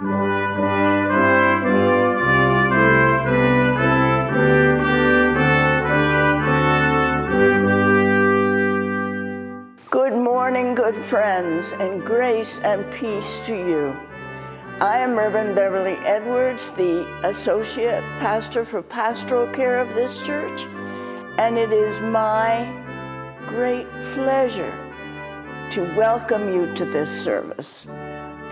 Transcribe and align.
Good 0.00 0.08
morning, 10.14 10.74
good 10.74 10.94
friends, 10.96 11.72
and 11.72 12.02
grace 12.02 12.60
and 12.60 12.90
peace 12.90 13.42
to 13.42 13.54
you. 13.54 13.94
I 14.80 14.96
am 14.96 15.18
Reverend 15.18 15.54
Beverly 15.54 15.96
Edwards, 15.96 16.70
the 16.70 17.06
Associate 17.24 18.02
Pastor 18.20 18.64
for 18.64 18.80
Pastoral 18.80 19.52
Care 19.52 19.80
of 19.80 19.94
this 19.94 20.24
church, 20.24 20.64
and 21.36 21.58
it 21.58 21.72
is 21.72 22.00
my 22.00 22.72
great 23.46 23.86
pleasure 24.14 24.72
to 25.72 25.82
welcome 25.94 26.48
you 26.50 26.72
to 26.72 26.86
this 26.86 27.10
service 27.10 27.86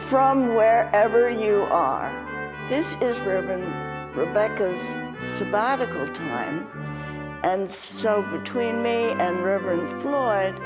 from 0.09 0.55
wherever 0.55 1.29
you 1.29 1.65
are. 1.65 2.11
This 2.67 2.97
is 3.03 3.21
Reverend 3.21 4.17
Rebecca's 4.17 4.81
sabbatical 5.21 6.09
time, 6.09 6.67
and 7.43 7.71
so 7.71 8.23
between 8.33 8.83
me 8.83 9.11
and 9.11 9.45
Reverend 9.45 10.01
Floyd, 10.01 10.59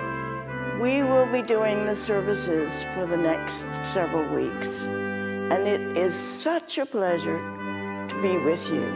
we 0.81 1.03
will 1.03 1.27
be 1.27 1.43
doing 1.43 1.87
the 1.87 1.97
services 1.97 2.85
for 2.95 3.05
the 3.05 3.17
next 3.17 3.67
several 3.85 4.33
weeks. 4.33 4.85
And 4.85 5.67
it 5.67 5.97
is 5.97 6.15
such 6.15 6.79
a 6.79 6.87
pleasure 6.87 7.41
to 8.07 8.23
be 8.23 8.39
with 8.39 8.71
you. 8.71 8.87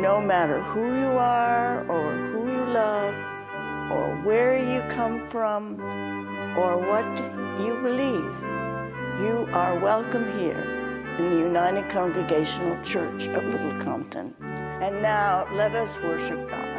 No 0.00 0.18
matter 0.22 0.62
who 0.62 0.98
you 0.98 1.10
are, 1.18 1.86
or 1.90 2.16
who 2.30 2.50
you 2.50 2.64
love, 2.72 3.14
or 3.92 4.18
where 4.24 4.56
you 4.56 4.80
come 4.88 5.28
from, 5.28 5.78
or 6.56 6.78
what 6.78 7.06
you 7.60 7.78
believe, 7.82 8.51
you 9.20 9.46
are 9.52 9.78
welcome 9.78 10.24
here 10.38 11.14
in 11.18 11.30
the 11.30 11.36
United 11.36 11.86
Congregational 11.90 12.82
Church 12.82 13.28
of 13.28 13.44
Little 13.44 13.78
Compton. 13.78 14.34
And 14.80 15.02
now 15.02 15.46
let 15.52 15.74
us 15.74 16.00
worship 16.00 16.48
God. 16.48 16.72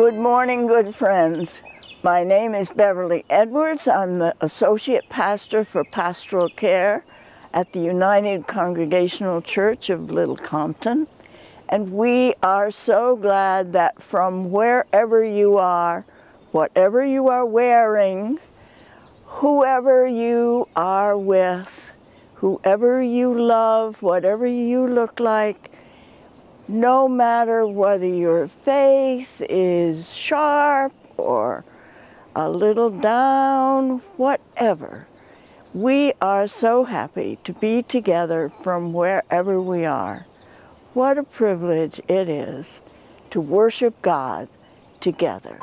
Good 0.00 0.14
morning, 0.14 0.66
good 0.66 0.94
friends. 0.94 1.62
My 2.02 2.24
name 2.24 2.54
is 2.54 2.70
Beverly 2.70 3.22
Edwards. 3.28 3.86
I'm 3.86 4.18
the 4.18 4.34
Associate 4.40 5.06
Pastor 5.10 5.62
for 5.62 5.84
Pastoral 5.84 6.48
Care 6.48 7.04
at 7.52 7.74
the 7.74 7.80
United 7.80 8.46
Congregational 8.46 9.42
Church 9.42 9.90
of 9.90 10.10
Little 10.10 10.38
Compton. 10.38 11.06
And 11.68 11.92
we 11.92 12.32
are 12.42 12.70
so 12.70 13.14
glad 13.14 13.74
that 13.74 14.02
from 14.02 14.50
wherever 14.50 15.22
you 15.22 15.58
are, 15.58 16.06
whatever 16.50 17.04
you 17.04 17.28
are 17.28 17.44
wearing, 17.44 18.38
whoever 19.26 20.06
you 20.06 20.66
are 20.76 21.18
with, 21.18 21.92
whoever 22.36 23.02
you 23.02 23.38
love, 23.38 24.00
whatever 24.00 24.46
you 24.46 24.88
look 24.88 25.20
like, 25.20 25.69
no 26.70 27.08
matter 27.08 27.66
whether 27.66 28.06
your 28.06 28.46
faith 28.46 29.42
is 29.48 30.14
sharp 30.14 30.92
or 31.16 31.64
a 32.36 32.48
little 32.48 32.90
down, 32.90 33.98
whatever. 34.16 35.08
We 35.74 36.12
are 36.20 36.46
so 36.46 36.84
happy 36.84 37.38
to 37.42 37.52
be 37.52 37.82
together 37.82 38.52
from 38.62 38.92
wherever 38.92 39.60
we 39.60 39.84
are. 39.84 40.26
What 40.94 41.18
a 41.18 41.24
privilege 41.24 42.00
it 42.08 42.28
is 42.28 42.80
to 43.30 43.40
worship 43.40 44.00
God 44.00 44.48
together. 45.00 45.58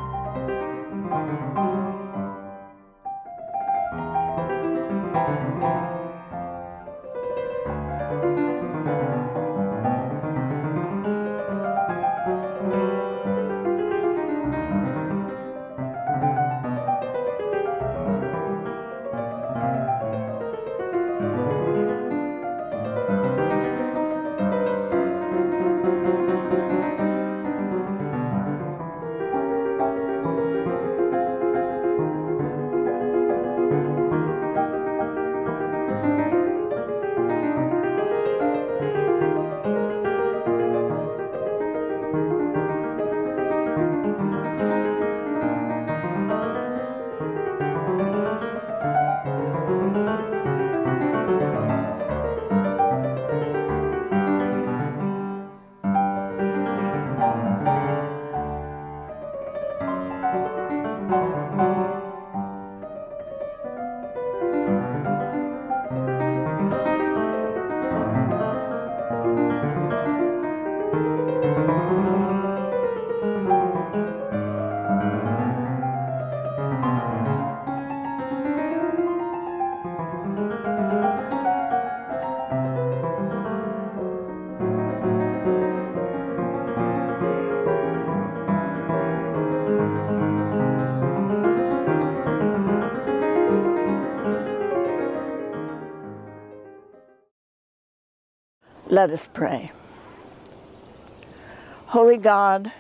Let 98.97 99.11
us 99.11 99.29
pray. 99.31 99.71
Holy 101.85 102.17
God, 102.17 102.71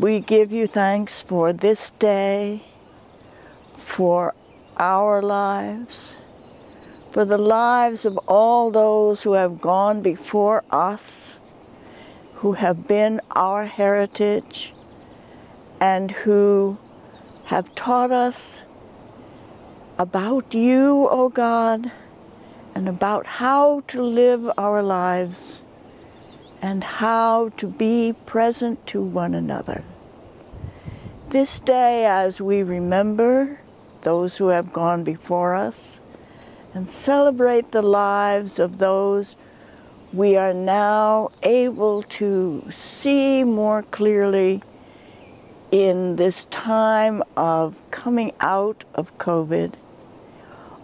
we 0.00 0.18
give 0.18 0.50
you 0.50 0.66
thanks 0.66 1.22
for 1.22 1.52
this 1.52 1.90
day, 1.90 2.64
for 3.76 4.34
our 4.78 5.22
lives, 5.22 6.16
for 7.12 7.24
the 7.24 7.38
lives 7.38 8.04
of 8.04 8.18
all 8.26 8.72
those 8.72 9.22
who 9.22 9.34
have 9.34 9.60
gone 9.60 10.02
before 10.02 10.64
us, 10.72 11.38
who 12.42 12.54
have 12.54 12.88
been 12.88 13.20
our 13.30 13.64
heritage, 13.64 14.74
and 15.80 16.10
who 16.10 16.76
have 17.44 17.72
taught 17.76 18.10
us 18.10 18.62
about 19.98 20.52
you, 20.52 21.06
O 21.06 21.26
oh 21.26 21.28
God, 21.28 21.92
and 22.74 22.88
about 22.88 23.26
how 23.26 23.80
to 23.88 24.02
live 24.02 24.50
our 24.56 24.82
lives 24.82 25.62
and 26.62 26.84
how 26.84 27.50
to 27.56 27.66
be 27.66 28.14
present 28.26 28.86
to 28.86 29.02
one 29.02 29.34
another. 29.34 29.84
This 31.28 31.58
day, 31.58 32.04
as 32.06 32.40
we 32.40 32.62
remember 32.62 33.60
those 34.02 34.36
who 34.36 34.48
have 34.48 34.72
gone 34.72 35.04
before 35.04 35.54
us 35.54 36.00
and 36.74 36.88
celebrate 36.88 37.72
the 37.72 37.82
lives 37.82 38.58
of 38.58 38.78
those 38.78 39.36
we 40.12 40.36
are 40.36 40.52
now 40.52 41.30
able 41.42 42.02
to 42.02 42.62
see 42.70 43.44
more 43.44 43.82
clearly 43.82 44.62
in 45.70 46.16
this 46.16 46.44
time 46.46 47.22
of 47.34 47.80
coming 47.90 48.32
out 48.40 48.84
of 48.94 49.16
COVID, 49.16 49.72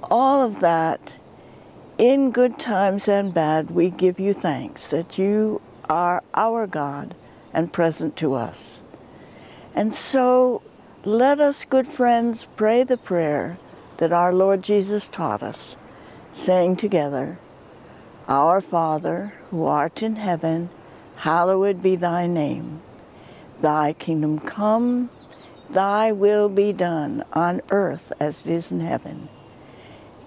all 0.04 0.42
of 0.42 0.60
that, 0.60 1.12
in 1.98 2.30
good 2.30 2.60
times 2.60 3.08
and 3.08 3.34
bad, 3.34 3.72
we 3.72 3.90
give 3.90 4.20
you 4.20 4.32
thanks 4.32 4.86
that 4.86 5.18
you 5.18 5.60
are 5.88 6.22
our 6.32 6.66
God 6.66 7.14
and 7.52 7.72
present 7.72 8.16
to 8.16 8.34
us. 8.34 8.80
And 9.74 9.92
so 9.92 10.62
let 11.04 11.40
us, 11.40 11.64
good 11.64 11.88
friends, 11.88 12.44
pray 12.44 12.84
the 12.84 12.96
prayer 12.96 13.58
that 13.96 14.12
our 14.12 14.32
Lord 14.32 14.62
Jesus 14.62 15.08
taught 15.08 15.42
us, 15.42 15.76
saying 16.32 16.76
together, 16.76 17.40
Our 18.28 18.60
Father, 18.60 19.32
who 19.50 19.64
art 19.64 20.02
in 20.02 20.16
heaven, 20.16 20.70
hallowed 21.16 21.82
be 21.82 21.96
thy 21.96 22.28
name. 22.28 22.80
Thy 23.60 23.92
kingdom 23.92 24.38
come, 24.38 25.10
thy 25.68 26.12
will 26.12 26.48
be 26.48 26.72
done 26.72 27.24
on 27.32 27.60
earth 27.70 28.12
as 28.20 28.46
it 28.46 28.52
is 28.52 28.70
in 28.70 28.80
heaven. 28.80 29.28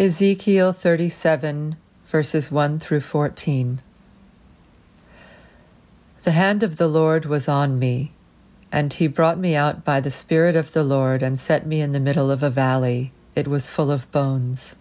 Ezekiel 0.00 0.72
37, 0.72 1.76
verses 2.06 2.52
1 2.52 2.78
through 2.78 3.00
14. 3.00 3.80
The 6.22 6.30
hand 6.30 6.62
of 6.62 6.76
the 6.76 6.86
Lord 6.86 7.24
was 7.24 7.48
on 7.48 7.80
me, 7.80 8.12
and 8.70 8.92
he 8.92 9.08
brought 9.08 9.38
me 9.38 9.56
out 9.56 9.84
by 9.84 9.98
the 9.98 10.12
Spirit 10.12 10.54
of 10.54 10.70
the 10.70 10.84
Lord 10.84 11.20
and 11.20 11.36
set 11.36 11.66
me 11.66 11.80
in 11.80 11.90
the 11.90 11.98
middle 11.98 12.30
of 12.30 12.44
a 12.44 12.48
valley. 12.48 13.10
It 13.34 13.48
was 13.48 13.68
full 13.68 13.90
of 13.90 14.08
bones. 14.12 14.76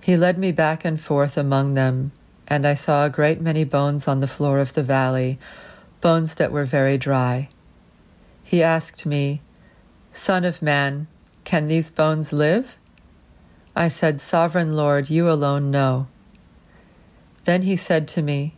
He 0.00 0.16
led 0.16 0.38
me 0.38 0.52
back 0.52 0.84
and 0.84 1.00
forth 1.00 1.36
among 1.36 1.74
them, 1.74 2.12
and 2.46 2.68
I 2.68 2.74
saw 2.74 3.04
a 3.04 3.10
great 3.10 3.40
many 3.40 3.64
bones 3.64 4.06
on 4.06 4.20
the 4.20 4.28
floor 4.28 4.60
of 4.60 4.74
the 4.74 4.84
valley, 4.84 5.40
bones 6.00 6.34
that 6.34 6.52
were 6.52 6.64
very 6.64 6.96
dry. 6.96 7.48
He 8.44 8.62
asked 8.62 9.04
me, 9.04 9.40
Son 10.12 10.44
of 10.44 10.62
man, 10.62 11.08
can 11.42 11.66
these 11.66 11.90
bones 11.90 12.32
live? 12.32 12.76
I 13.80 13.88
said, 13.88 14.20
Sovereign 14.20 14.76
Lord, 14.76 15.08
you 15.08 15.30
alone 15.30 15.70
know. 15.70 16.06
Then 17.44 17.62
he 17.62 17.76
said 17.76 18.06
to 18.08 18.20
me, 18.20 18.54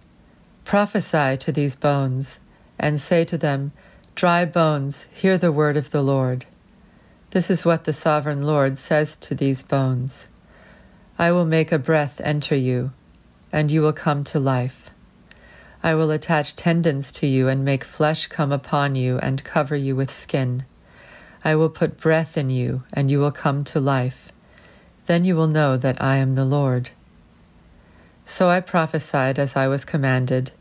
Prophesy 0.65 1.37
to 1.37 1.53
these 1.53 1.77
bones, 1.77 2.41
and 2.77 3.01
say 3.01 3.25
to 3.27 3.39
them, 3.39 3.71
Dry 4.17 4.45
bones, 4.45 5.05
hear 5.13 5.39
the 5.39 5.53
word 5.53 5.77
of 5.77 5.93
the 5.93 6.03
Lord. 6.03 6.47
This 7.31 7.53
is 7.53 7.65
what 7.65 7.85
the 7.85 7.93
sovereign 7.93 8.43
Lord 8.43 8.79
says 8.79 9.15
to 9.19 9.37
these 9.37 9.63
bones 9.63 10.27
I 11.17 11.31
will 11.31 11.47
make 11.47 11.71
a 11.71 11.79
breath 11.79 12.21
enter 12.25 12.57
you, 12.57 12.91
and 13.53 13.71
you 13.71 13.81
will 13.81 13.93
come 13.93 14.25
to 14.25 14.41
life. 14.41 14.91
I 15.85 15.95
will 15.95 16.11
attach 16.11 16.57
tendons 16.57 17.13
to 17.13 17.29
you 17.29 17.47
and 17.47 17.65
make 17.65 17.85
flesh 17.85 18.27
come 18.27 18.51
upon 18.51 18.97
you 18.97 19.19
and 19.19 19.45
cover 19.45 19.77
you 19.77 19.95
with 19.95 20.11
skin. 20.11 20.65
I 21.45 21.55
will 21.55 21.71
put 21.71 22.01
breath 22.01 22.37
in 22.37 22.51
you, 22.51 22.83
and 22.93 23.09
you 23.09 23.21
will 23.21 23.31
come 23.31 23.63
to 23.71 23.79
life. 23.79 24.32
Then 25.07 25.25
you 25.25 25.35
will 25.35 25.49
know 25.49 25.77
that 25.77 26.01
I 26.01 26.17
am 26.17 26.35
the 26.35 26.45
Lord. 26.45 26.91
So 28.25 28.49
I 28.49 28.61
prophesied 28.61 29.39
as 29.39 29.57
I 29.57 29.67
was 29.67 29.85
commanded. 29.85 30.53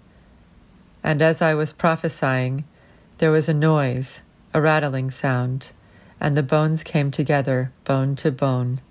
And 1.03 1.21
as 1.21 1.41
I 1.41 1.53
was 1.53 1.71
prophesying, 1.71 2.63
there 3.19 3.31
was 3.31 3.47
a 3.47 3.53
noise, 3.53 4.23
a 4.53 4.61
rattling 4.61 5.11
sound, 5.11 5.71
and 6.19 6.35
the 6.35 6.43
bones 6.43 6.83
came 6.83 7.11
together, 7.11 7.71
bone 7.83 8.15
to 8.17 8.31
bone. 8.31 8.81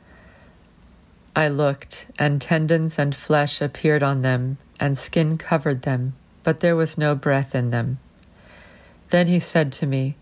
I 1.34 1.48
looked, 1.48 2.06
and 2.18 2.40
tendons 2.40 2.98
and 2.98 3.14
flesh 3.14 3.60
appeared 3.60 4.02
on 4.02 4.22
them, 4.22 4.58
and 4.78 4.96
skin 4.96 5.36
covered 5.36 5.82
them, 5.82 6.14
but 6.42 6.60
there 6.60 6.76
was 6.76 6.98
no 6.98 7.14
breath 7.14 7.54
in 7.54 7.70
them. 7.70 7.98
Then 9.10 9.26
he 9.26 9.40
said 9.40 9.72
to 9.72 9.86
me, 9.86 10.16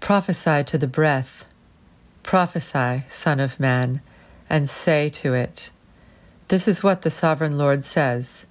Prophesy 0.00 0.64
to 0.64 0.78
the 0.78 0.86
breath. 0.86 1.46
Prophesy, 2.22 3.04
Son 3.08 3.40
of 3.40 3.58
Man 3.58 4.00
and 4.52 4.68
say 4.68 5.08
to 5.08 5.32
it, 5.32 5.70
This 6.48 6.68
is 6.68 6.82
what 6.82 7.00
the 7.00 7.10
sovereign 7.10 7.56
Lord 7.56 7.82
says 7.82 8.46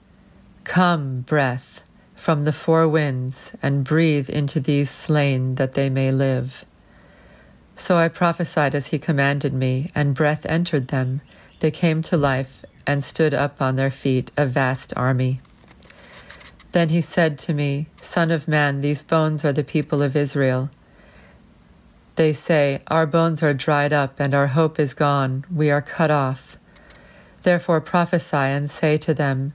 Come, 0.63 1.21
breath, 1.21 1.81
from 2.15 2.43
the 2.43 2.51
four 2.51 2.87
winds, 2.87 3.55
and 3.61 3.85
breathe 3.85 4.27
into 4.27 4.59
these 4.59 4.89
slain 4.89 5.55
that 5.55 5.73
they 5.73 5.89
may 5.89 6.11
live. 6.11 6.65
So 7.75 7.97
I 7.97 8.07
prophesied 8.07 8.73
as 8.73 8.87
he 8.87 8.97
commanded 8.97 9.53
me, 9.53 9.91
and 9.93 10.15
breath 10.15 10.43
entered 10.47 10.87
them. 10.87 11.21
They 11.59 11.71
came 11.71 12.01
to 12.03 12.17
life 12.17 12.65
and 12.87 13.03
stood 13.03 13.35
up 13.35 13.61
on 13.61 13.75
their 13.75 13.91
feet, 13.91 14.31
a 14.35 14.47
vast 14.47 14.93
army. 14.97 15.39
Then 16.71 16.89
he 16.89 17.01
said 17.01 17.37
to 17.39 17.53
me, 17.53 17.87
Son 18.01 18.31
of 18.31 18.47
man, 18.47 18.81
these 18.81 19.03
bones 19.03 19.45
are 19.45 19.53
the 19.53 19.63
people 19.63 20.01
of 20.01 20.15
Israel. 20.15 20.71
They 22.15 22.33
say, 22.33 22.81
Our 22.87 23.05
bones 23.05 23.41
are 23.41 23.53
dried 23.53 23.93
up, 23.93 24.19
and 24.19 24.33
our 24.33 24.47
hope 24.47 24.79
is 24.79 24.93
gone, 24.93 25.45
we 25.53 25.71
are 25.71 25.81
cut 25.81 26.11
off. 26.11 26.57
Therefore 27.43 27.79
prophesy 27.79 28.35
and 28.35 28.69
say 28.69 28.97
to 28.97 29.13
them, 29.13 29.53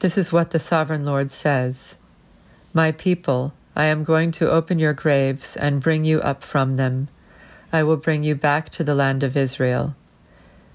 This 0.00 0.18
is 0.18 0.32
what 0.32 0.50
the 0.50 0.58
sovereign 0.58 1.04
Lord 1.04 1.30
says 1.30 1.96
My 2.74 2.90
people, 2.92 3.54
I 3.76 3.84
am 3.84 4.04
going 4.04 4.32
to 4.32 4.50
open 4.50 4.78
your 4.78 4.94
graves 4.94 5.56
and 5.56 5.82
bring 5.82 6.04
you 6.04 6.20
up 6.20 6.42
from 6.42 6.76
them. 6.76 7.08
I 7.72 7.84
will 7.84 7.96
bring 7.96 8.22
you 8.22 8.34
back 8.34 8.68
to 8.70 8.84
the 8.84 8.94
land 8.94 9.22
of 9.22 9.36
Israel. 9.36 9.94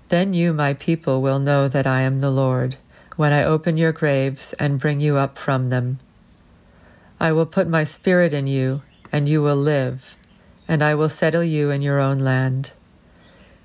Then 0.07 0.33
you, 0.33 0.53
my 0.53 0.73
people, 0.73 1.21
will 1.21 1.39
know 1.39 1.67
that 1.67 1.87
I 1.87 2.01
am 2.01 2.21
the 2.21 2.31
Lord, 2.31 2.77
when 3.17 3.33
I 3.33 3.43
open 3.43 3.77
your 3.77 3.91
graves 3.91 4.53
and 4.53 4.79
bring 4.79 4.99
you 5.01 5.17
up 5.17 5.37
from 5.37 5.69
them. 5.69 5.99
I 7.19 7.31
will 7.33 7.45
put 7.45 7.67
my 7.67 7.83
spirit 7.83 8.33
in 8.33 8.47
you, 8.47 8.81
and 9.11 9.27
you 9.27 9.41
will 9.41 9.57
live 9.57 10.15
and 10.71 10.81
I 10.81 10.95
will 10.95 11.09
settle 11.09 11.43
you 11.43 11.69
in 11.69 11.81
your 11.81 11.99
own 11.99 12.17
land. 12.17 12.71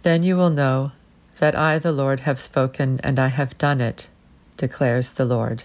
Then 0.02 0.24
you 0.24 0.36
will 0.36 0.50
know 0.50 0.90
that 1.38 1.54
I, 1.54 1.78
the 1.78 1.92
Lord, 1.92 2.20
have 2.26 2.40
spoken, 2.40 2.98
and 3.04 3.20
I 3.20 3.28
have 3.28 3.56
done 3.56 3.80
it, 3.80 4.08
declares 4.56 5.12
the 5.12 5.24
Lord. 5.24 5.62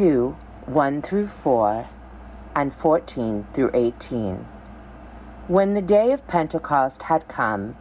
2 0.00 0.34
1 0.64 1.02
through 1.02 1.26
4 1.26 1.86
and 2.56 2.72
14 2.72 3.46
through 3.52 3.70
18. 3.74 4.46
When 5.46 5.74
the 5.74 5.82
day 5.82 6.12
of 6.12 6.26
Pentecost 6.26 7.02
had 7.02 7.28
come, 7.28 7.76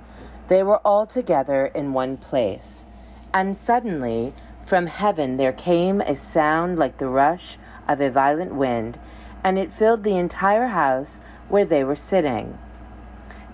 they 0.50 0.62
were 0.62 0.80
all 0.80 1.08
together 1.08 1.68
in 1.68 1.94
one 1.94 2.18
place. 2.18 2.88
And 3.34 3.56
suddenly, 3.56 4.34
from 4.62 4.88
heaven 4.88 5.38
there 5.38 5.54
came 5.54 6.02
a 6.02 6.14
sound 6.14 6.78
like 6.78 6.98
the 6.98 7.08
rush 7.08 7.58
of 7.88 8.02
a 8.02 8.12
violent 8.12 8.54
wind, 8.54 9.00
and 9.42 9.58
it 9.58 9.72
filled 9.72 10.04
the 10.04 10.18
entire 10.18 10.68
house 10.68 11.22
where 11.48 11.64
they 11.64 11.86
were 11.86 11.96
sitting. 11.96 12.58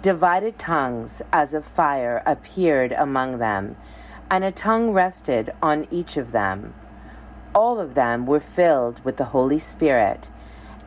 Divided 0.01 0.57
tongues 0.57 1.21
as 1.31 1.53
of 1.53 1.65
fire 1.65 2.23
appeared 2.25 2.93
among 2.93 3.37
them, 3.37 3.75
and 4.31 4.43
a 4.43 4.49
tongue 4.49 4.89
rested 4.89 5.53
on 5.61 5.87
each 5.91 6.17
of 6.17 6.31
them. 6.31 6.73
All 7.55 7.79
of 7.79 7.95
them 7.95 8.27
were 8.27 8.41
filled 8.41 9.03
with 9.05 9.17
the 9.17 9.31
Holy 9.33 9.57
Spirit 9.57 10.27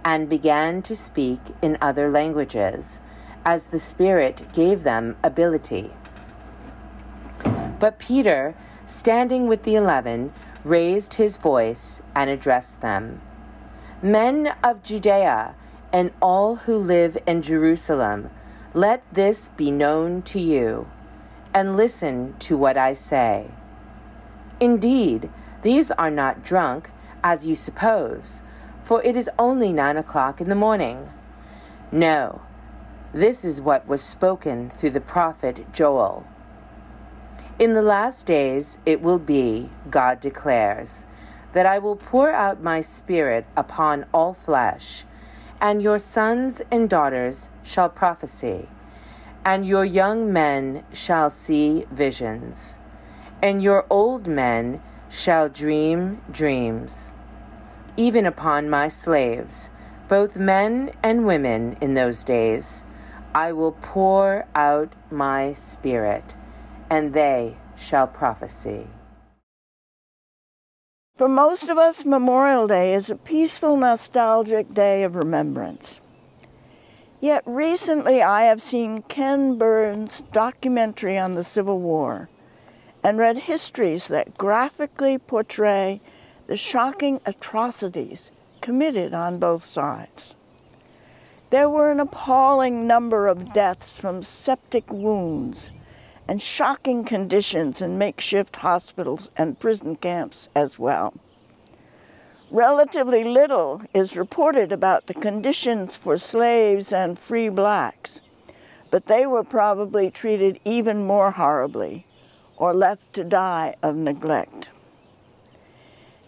and 0.04 0.28
began 0.28 0.82
to 0.82 0.94
speak 0.94 1.40
in 1.60 1.78
other 1.80 2.10
languages, 2.10 3.00
as 3.44 3.66
the 3.66 3.78
Spirit 3.78 4.52
gave 4.52 4.84
them 4.84 5.16
ability. 5.24 5.94
But 7.80 7.98
Peter, 7.98 8.54
standing 8.84 9.48
with 9.48 9.62
the 9.64 9.74
eleven, 9.74 10.32
raised 10.62 11.14
his 11.14 11.38
voice 11.38 12.02
and 12.14 12.28
addressed 12.28 12.82
them 12.82 13.22
Men 14.02 14.54
of 14.62 14.84
Judea 14.84 15.56
and 15.92 16.12
all 16.22 16.54
who 16.56 16.78
live 16.78 17.18
in 17.26 17.42
Jerusalem, 17.42 18.30
let 18.72 19.02
this 19.12 19.48
be 19.48 19.72
known 19.72 20.22
to 20.22 20.38
you, 20.38 20.86
and 21.52 21.76
listen 21.76 22.36
to 22.38 22.56
what 22.56 22.76
I 22.76 22.94
say. 22.94 23.50
Indeed, 24.60 25.30
these 25.62 25.90
are 25.92 26.10
not 26.10 26.44
drunk, 26.44 26.90
as 27.22 27.46
you 27.46 27.54
suppose, 27.54 28.42
for 28.84 29.02
it 29.02 29.16
is 29.16 29.30
only 29.38 29.72
nine 29.72 29.96
o'clock 29.96 30.40
in 30.40 30.48
the 30.48 30.54
morning. 30.54 31.08
No, 31.90 32.42
this 33.12 33.44
is 33.44 33.60
what 33.60 33.86
was 33.88 34.02
spoken 34.02 34.70
through 34.70 34.90
the 34.90 35.00
prophet 35.00 35.72
Joel. 35.72 36.26
In 37.58 37.74
the 37.74 37.82
last 37.82 38.24
days 38.24 38.78
it 38.86 39.00
will 39.02 39.18
be, 39.18 39.70
God 39.90 40.20
declares, 40.20 41.06
that 41.52 41.66
I 41.66 41.78
will 41.78 41.96
pour 41.96 42.30
out 42.30 42.62
my 42.62 42.80
Spirit 42.80 43.46
upon 43.56 44.06
all 44.12 44.32
flesh, 44.32 45.04
and 45.60 45.82
your 45.82 45.98
sons 45.98 46.62
and 46.70 46.88
daughters 46.88 47.50
shall 47.64 47.88
prophesy, 47.88 48.68
and 49.44 49.66
your 49.66 49.84
young 49.84 50.32
men 50.32 50.84
shall 50.92 51.30
see 51.30 51.84
visions, 51.90 52.78
and 53.42 53.62
your 53.62 53.86
old 53.90 54.26
men 54.26 54.80
shall 55.10 55.48
dream 55.48 56.20
dreams. 56.30 57.12
Even 57.96 58.26
upon 58.26 58.70
my 58.70 58.88
slaves, 58.88 59.70
both 60.08 60.36
men 60.36 60.90
and 61.02 61.26
women 61.26 61.76
in 61.80 61.94
those 61.94 62.24
days, 62.24 62.84
I 63.34 63.52
will 63.52 63.72
pour 63.72 64.46
out 64.54 64.92
my 65.10 65.52
Spirit 65.52 66.36
and 66.90 67.12
they 67.12 67.56
shall 67.76 68.06
prophesy. 68.06 68.86
For 71.16 71.28
most 71.28 71.68
of 71.68 71.76
us, 71.78 72.04
Memorial 72.04 72.66
Day 72.68 72.94
is 72.94 73.10
a 73.10 73.16
peaceful, 73.16 73.76
nostalgic 73.76 74.72
day 74.72 75.02
of 75.02 75.16
remembrance. 75.16 76.00
Yet 77.20 77.42
recently 77.44 78.22
I 78.22 78.42
have 78.42 78.62
seen 78.62 79.02
Ken 79.02 79.58
Burns' 79.58 80.22
documentary 80.32 81.18
on 81.18 81.34
the 81.34 81.42
Civil 81.42 81.80
War 81.80 82.28
and 83.02 83.18
read 83.18 83.38
histories 83.38 84.08
that 84.08 84.36
graphically 84.36 85.18
portray 85.18 86.00
the 86.46 86.56
shocking 86.56 87.20
atrocities 87.26 88.30
committed 88.60 89.14
on 89.14 89.38
both 89.38 89.64
sides. 89.64 90.34
There 91.50 91.70
were 91.70 91.90
an 91.90 92.00
appalling 92.00 92.86
number 92.86 93.26
of 93.26 93.52
deaths 93.52 93.96
from 93.96 94.22
septic 94.22 94.92
wounds 94.92 95.70
and 96.26 96.42
shocking 96.42 97.04
conditions 97.04 97.80
in 97.80 97.96
makeshift 97.96 98.56
hospitals 98.56 99.30
and 99.36 99.58
prison 99.58 99.96
camps 99.96 100.48
as 100.54 100.78
well. 100.78 101.14
Relatively 102.50 103.24
little 103.24 103.82
is 103.94 104.16
reported 104.16 104.72
about 104.72 105.06
the 105.06 105.14
conditions 105.14 105.96
for 105.96 106.16
slaves 106.16 106.92
and 106.92 107.18
free 107.18 107.48
blacks, 107.48 108.20
but 108.90 109.06
they 109.06 109.26
were 109.26 109.44
probably 109.44 110.10
treated 110.10 110.58
even 110.64 111.06
more 111.06 111.30
horribly 111.30 112.06
or 112.58 112.74
left 112.74 113.12
to 113.14 113.24
die 113.24 113.74
of 113.82 113.96
neglect. 113.96 114.70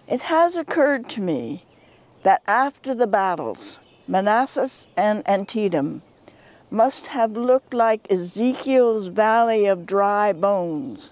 It 0.09 0.23
has 0.23 0.57
occurred 0.57 1.09
to 1.11 1.21
me 1.21 1.65
that 2.23 2.43
after 2.47 2.95
the 2.95 3.07
battles, 3.07 3.79
Manassas 4.09 4.89
and 4.97 5.27
Antietam, 5.29 6.03
must 6.71 7.09
have 7.09 7.33
looked 7.33 7.75
like 7.75 8.11
Ezekiel's 8.11 9.09
valley 9.09 9.67
of 9.67 9.87
dry 9.87 10.33
bones, 10.33 11.11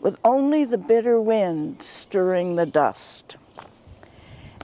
with 0.00 0.18
only 0.22 0.64
the 0.64 0.78
bitter 0.78 1.20
wind 1.20 1.82
stirring 1.82 2.56
the 2.56 2.66
dust. 2.66 3.36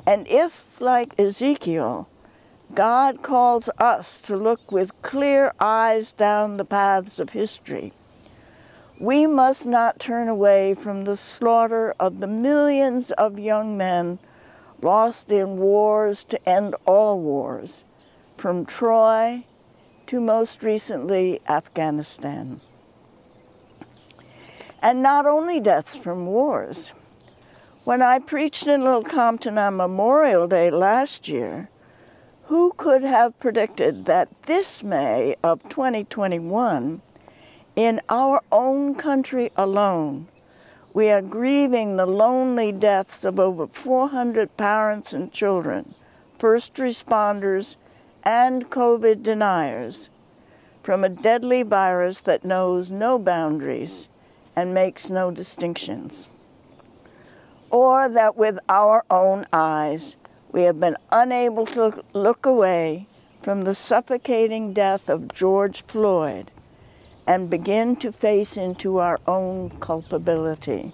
And 0.07 0.29
if, 0.29 0.79
like 0.81 1.19
Ezekiel, 1.19 2.09
God 2.75 3.23
calls 3.23 3.69
us 3.79 4.21
to 4.23 4.37
look 4.37 4.71
with 4.71 5.03
clear 5.03 5.53
eyes 5.59 6.13
down 6.13 6.57
the 6.57 6.65
paths 6.65 7.19
of 7.19 7.31
history, 7.31 7.93
we 9.01 9.27
must 9.27 9.65
not 9.65 9.99
turn 9.99 10.29
away 10.29 10.75
from 10.75 11.05
the 11.05 11.17
slaughter 11.17 11.95
of 11.99 12.21
the 12.21 12.27
millions 12.27 13.11
of 13.13 13.39
young 13.39 13.75
men 13.75 14.19
lost 14.83 15.31
in 15.31 15.57
wars 15.57 16.23
to 16.23 16.49
end 16.49 16.75
all 16.85 17.19
wars, 17.19 17.83
from 18.37 18.67
Troy 18.67 19.43
to 20.07 20.21
most 20.21 20.63
recently 20.63 21.41
Afghanistan. 21.49 22.61
And 24.83 25.03
not 25.03 25.25
only 25.27 25.61
deaths 25.61 25.97
from 25.97 26.27
wars. 26.27 26.93
When 27.85 28.03
I 28.03 28.19
preached 28.19 28.67
in 28.67 28.85
Little 28.85 29.03
Compton 29.03 29.57
on 29.57 29.79
Memorial 29.79 30.47
Day 30.47 30.71
last 30.71 31.27
year, 31.27 31.71
who 32.45 32.75
could 32.77 33.03
have 33.03 33.39
predicted 33.39 34.05
that 34.05 34.29
this 34.43 34.83
May 34.83 35.37
of 35.43 35.63
2021, 35.71 37.01
in 37.81 37.99
our 38.11 38.43
own 38.53 38.95
country 38.95 39.51
alone, 39.57 40.29
we 40.93 41.09
are 41.09 41.23
grieving 41.23 41.97
the 41.97 42.05
lonely 42.05 42.71
deaths 42.73 43.25
of 43.25 43.41
over 43.41 43.67
400 43.67 44.55
parents 44.59 45.15
and 45.15 45.33
children, 45.33 45.95
first 46.39 46.75
responders, 46.75 47.77
and 48.23 48.69
COVID 48.69 49.23
deniers 49.23 50.11
from 50.83 51.05
a 51.05 51.09
deadly 51.09 51.63
virus 51.63 52.21
that 52.21 52.45
knows 52.45 52.91
no 52.91 53.19
boundaries 53.19 54.11
and 54.55 54.75
makes 54.75 55.09
no 55.09 55.31
distinctions. 55.31 56.29
Or 57.71 58.11
that 58.11 58.37
with 58.37 58.59
our 58.69 59.07
own 59.11 59.47
eyes 59.55 60.19
we 60.53 60.65
have 60.65 60.79
been 60.79 60.99
unable 61.11 61.65
to 61.69 62.05
look 62.13 62.45
away 62.45 63.07
from 63.41 63.65
the 63.65 63.75
suffocating 63.75 64.75
death 64.75 65.09
of 65.09 65.33
George 65.33 65.83
Floyd 65.85 66.51
and 67.31 67.49
begin 67.49 67.95
to 67.95 68.11
face 68.11 68.57
into 68.57 68.97
our 68.97 69.21
own 69.29 69.71
culpability. 69.79 70.93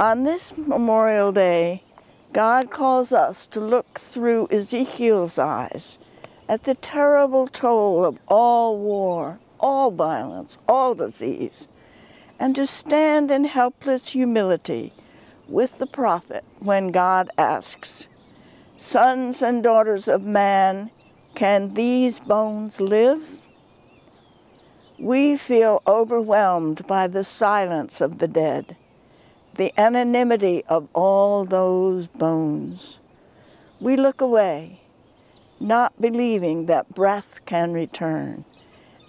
On 0.00 0.24
this 0.24 0.52
Memorial 0.58 1.30
Day, 1.30 1.84
God 2.32 2.68
calls 2.68 3.12
us 3.12 3.46
to 3.46 3.60
look 3.60 4.00
through 4.00 4.48
Ezekiel's 4.50 5.38
eyes 5.38 6.00
at 6.48 6.64
the 6.64 6.74
terrible 6.74 7.46
toll 7.46 8.04
of 8.04 8.18
all 8.26 8.80
war, 8.80 9.38
all 9.60 9.92
violence, 9.92 10.58
all 10.68 10.96
disease, 10.96 11.68
and 12.40 12.56
to 12.56 12.66
stand 12.66 13.30
in 13.30 13.44
helpless 13.44 14.08
humility 14.10 14.92
with 15.46 15.78
the 15.78 15.86
prophet 15.86 16.44
when 16.58 16.88
God 16.88 17.30
asks, 17.38 18.08
Sons 18.76 19.40
and 19.40 19.62
daughters 19.62 20.08
of 20.08 20.24
man, 20.24 20.90
can 21.36 21.74
these 21.74 22.18
bones 22.18 22.80
live? 22.80 23.35
We 24.98 25.36
feel 25.36 25.82
overwhelmed 25.86 26.86
by 26.86 27.06
the 27.06 27.24
silence 27.24 28.00
of 28.00 28.18
the 28.18 28.28
dead 28.28 28.76
the 29.56 29.72
anonymity 29.80 30.62
of 30.68 30.86
all 30.92 31.44
those 31.44 32.06
bones. 32.06 32.98
We 33.80 33.96
look 33.96 34.20
away, 34.20 34.82
not 35.58 35.98
believing 36.00 36.66
that 36.66 36.94
breath 36.94 37.40
can 37.46 37.72
return 37.72 38.44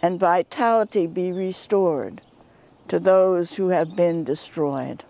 and 0.02 0.20
vitality 0.20 1.08
be 1.08 1.32
restored 1.32 2.22
to 2.88 3.00
those 3.00 3.56
who 3.56 3.70
have 3.70 3.96
been 3.96 4.24
destroyed. 4.24 5.04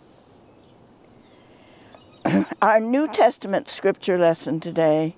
our 2.62 2.80
New 2.80 3.08
Testament 3.08 3.70
scripture 3.70 4.18
lesson 4.18 4.60
today 4.60 5.16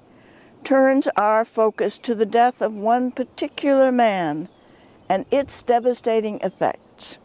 turns 0.64 1.08
our 1.16 1.46
focus 1.46 1.98
to 2.00 2.14
the 2.14 2.26
death 2.26 2.62
of 2.62 2.74
one 2.74 3.12
particular 3.12 3.92
man 3.92 4.50
and 5.10 5.26
its 5.32 5.64
devastating 5.64 6.40
effects 6.42 7.18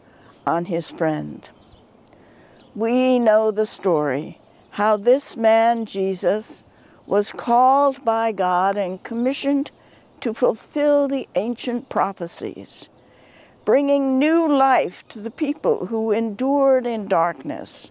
on 0.45 0.65
his 0.65 0.89
friend. 0.91 1.49
We 2.73 3.19
know 3.19 3.51
the 3.51 3.65
story 3.65 4.39
how 4.71 4.97
this 4.97 5.37
man, 5.37 5.85
Jesus, 5.85 6.61
was 7.05 7.31
called 7.31 8.03
by 8.03 8.33
God 8.33 8.77
and 8.77 9.01
commissioned 9.03 9.71
to 10.19 10.33
fulfill 10.33 11.07
the 11.07 11.29
ancient 11.35 11.87
prophecies, 11.87 12.89
bringing 13.63 14.19
new 14.19 14.51
life 14.51 15.07
to 15.07 15.19
the 15.19 15.31
people 15.31 15.85
who 15.85 16.11
endured 16.11 16.85
in 16.85 17.07
darkness, 17.07 17.89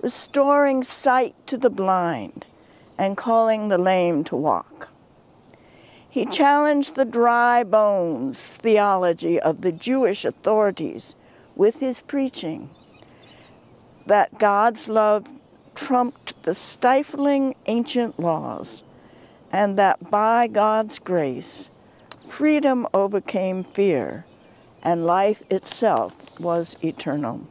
restoring 0.00 0.82
sight 0.82 1.36
to 1.46 1.56
the 1.56 1.70
blind, 1.70 2.46
and 2.96 3.16
calling 3.16 3.68
the 3.68 3.78
lame 3.78 4.24
to 4.24 4.34
walk. 4.34 4.88
He 6.10 6.24
challenged 6.24 6.94
the 6.94 7.04
dry 7.04 7.64
bones 7.64 8.38
theology 8.40 9.38
of 9.38 9.60
the 9.60 9.72
Jewish 9.72 10.24
authorities 10.24 11.14
with 11.54 11.80
his 11.80 12.00
preaching 12.00 12.70
that 14.06 14.38
God's 14.38 14.88
love 14.88 15.26
trumped 15.74 16.42
the 16.42 16.54
stifling 16.54 17.54
ancient 17.66 18.18
laws 18.18 18.82
and 19.52 19.76
that 19.78 20.10
by 20.10 20.46
God's 20.46 20.98
grace, 20.98 21.70
freedom 22.26 22.86
overcame 22.94 23.64
fear 23.64 24.24
and 24.82 25.06
life 25.06 25.42
itself 25.50 26.14
was 26.40 26.76
eternal. 26.82 27.46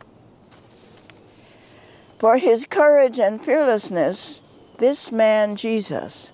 For 2.17 2.37
his 2.37 2.65
courage 2.65 3.19
and 3.19 3.43
fearlessness, 3.43 4.41
this 4.77 5.11
man, 5.11 5.55
Jesus, 5.55 6.31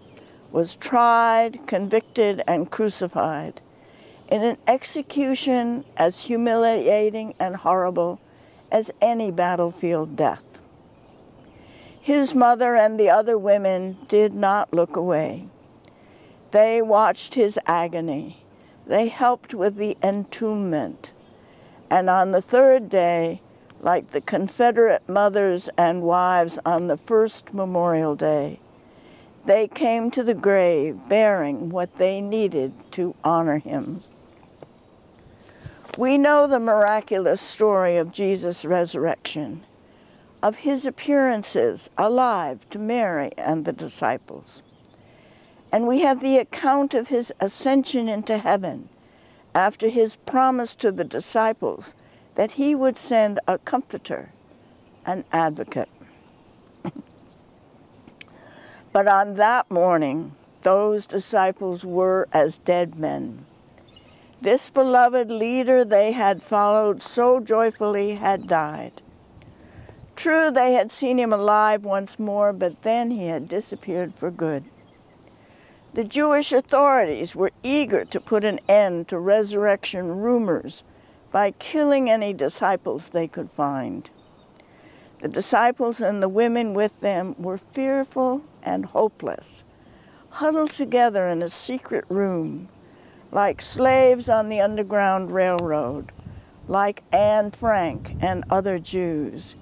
was 0.53 0.77
tried, 0.77 1.65
convicted, 1.67 2.41
and 2.47 2.71
crucified 2.71 3.59
in 4.29 4.43
an 4.43 4.57
execution 4.67 5.83
as 5.97 6.21
humiliating 6.21 7.33
and 7.39 7.55
horrible 7.57 8.21
as 8.71 8.91
any 9.01 9.31
battlefield 9.31 10.15
death. 10.15 10.59
His 11.99 12.35
mother 12.35 12.75
and 12.75 12.99
the 12.99 13.09
other 13.09 13.37
women 13.37 13.97
did 14.07 14.33
not 14.33 14.73
look 14.73 14.95
away. 14.95 15.47
They 16.51 16.81
watched 16.81 17.35
his 17.35 17.59
agony. 17.65 18.43
They 18.85 19.07
helped 19.07 19.53
with 19.53 19.75
the 19.75 19.97
entombment. 20.03 21.13
And 21.89 22.09
on 22.09 22.31
the 22.31 22.41
third 22.41 22.89
day, 22.89 23.41
like 23.81 24.09
the 24.09 24.21
Confederate 24.21 25.07
mothers 25.09 25.69
and 25.77 26.03
wives 26.03 26.59
on 26.65 26.87
the 26.87 26.97
first 26.97 27.53
Memorial 27.53 28.15
Day, 28.15 28.59
they 29.45 29.67
came 29.67 30.10
to 30.12 30.23
the 30.23 30.34
grave 30.34 30.97
bearing 31.10 31.69
what 31.69 31.97
they 31.97 32.21
needed 32.21 32.73
to 32.91 33.15
honor 33.23 33.58
him. 33.58 34.01
We 35.97 36.17
know 36.17 36.47
the 36.47 36.60
miraculous 36.60 37.41
story 37.41 37.97
of 37.97 38.12
Jesus' 38.12 38.65
resurrection, 38.65 39.63
of 40.41 40.58
his 40.58 40.86
appearances 40.86 41.89
alive 41.97 42.67
to 42.71 42.79
Mary 42.79 43.32
and 43.38 43.63
the 43.63 43.73
disciples. 43.73 44.63
And 45.71 45.88
we 45.88 46.01
have 46.01 46.19
the 46.19 46.38
account 46.38 46.93
of 46.93 47.10
his 47.10 47.34
ascension 47.39 48.10
into 48.10 48.38
heaven 48.38 48.89
after 49.53 49.89
his 49.89 50.15
promise 50.15 50.73
to 50.75 50.91
the 50.91 51.03
disciples 51.03 51.93
that 52.36 52.53
he 52.53 52.73
would 52.73 52.97
send 52.97 53.39
a 53.47 53.58
comforter, 53.60 54.32
an 55.06 55.25
advocate. 55.32 55.89
But 58.93 59.08
on 59.08 59.34
that 59.36 59.69
morning, 59.69 60.36
those 60.62 61.06
disciples 61.06 61.84
were 61.84 62.29
as 62.32 62.60
dead 62.60 62.97
men 62.97 63.45
this 64.43 64.69
beloved 64.69 65.32
leader 65.32 65.86
they 65.86 66.12
had 66.12 66.43
followed 66.43 67.01
so 67.01 67.39
joyfully 67.39 68.15
had 68.15 68.45
died. 68.45 69.01
True, 70.17 70.51
they 70.51 70.73
had 70.73 70.91
seen 70.91 71.17
him 71.17 71.32
alive 71.32 71.86
once 71.86 72.19
more, 72.19 72.51
but 72.51 72.82
then 72.82 73.10
he 73.10 73.27
had 73.27 73.47
disappeared 73.47 74.13
for 74.15 74.29
good. 74.29 74.65
The 75.93 76.03
Jewish 76.03 76.51
authorities 76.51 77.36
were 77.36 77.51
eager 77.63 78.03
to 78.03 78.19
put 78.19 78.43
an 78.43 78.60
end 78.67 79.08
to 79.08 79.17
resurrection 79.17 80.19
rumors 80.19 80.84
by 81.32 81.51
killing 81.51 82.10
any 82.10 82.34
disciples 82.34 83.10
they 83.10 83.29
could 83.29 83.49
find. 83.49 84.10
The 85.23 85.29
disciples 85.29 86.01
and 86.01 86.21
the 86.21 86.27
women 86.27 86.73
with 86.73 86.99
them 86.99 87.33
were 87.39 87.57
fearful 87.57 88.43
and 88.62 88.83
hopeless, 88.83 89.63
huddled 90.31 90.71
together 90.71 91.27
in 91.27 91.41
a 91.41 91.47
secret 91.47 92.03
room, 92.09 92.67
like 93.31 93.62
slaves 93.62 94.27
on 94.27 94.49
the 94.49 94.59
Underground 94.59 95.31
Railroad, 95.31 96.12
like 96.67 97.03
Anne 97.13 97.51
Frank 97.51 98.17
and 98.19 98.43
other 98.49 98.77
Jews, 98.77 99.55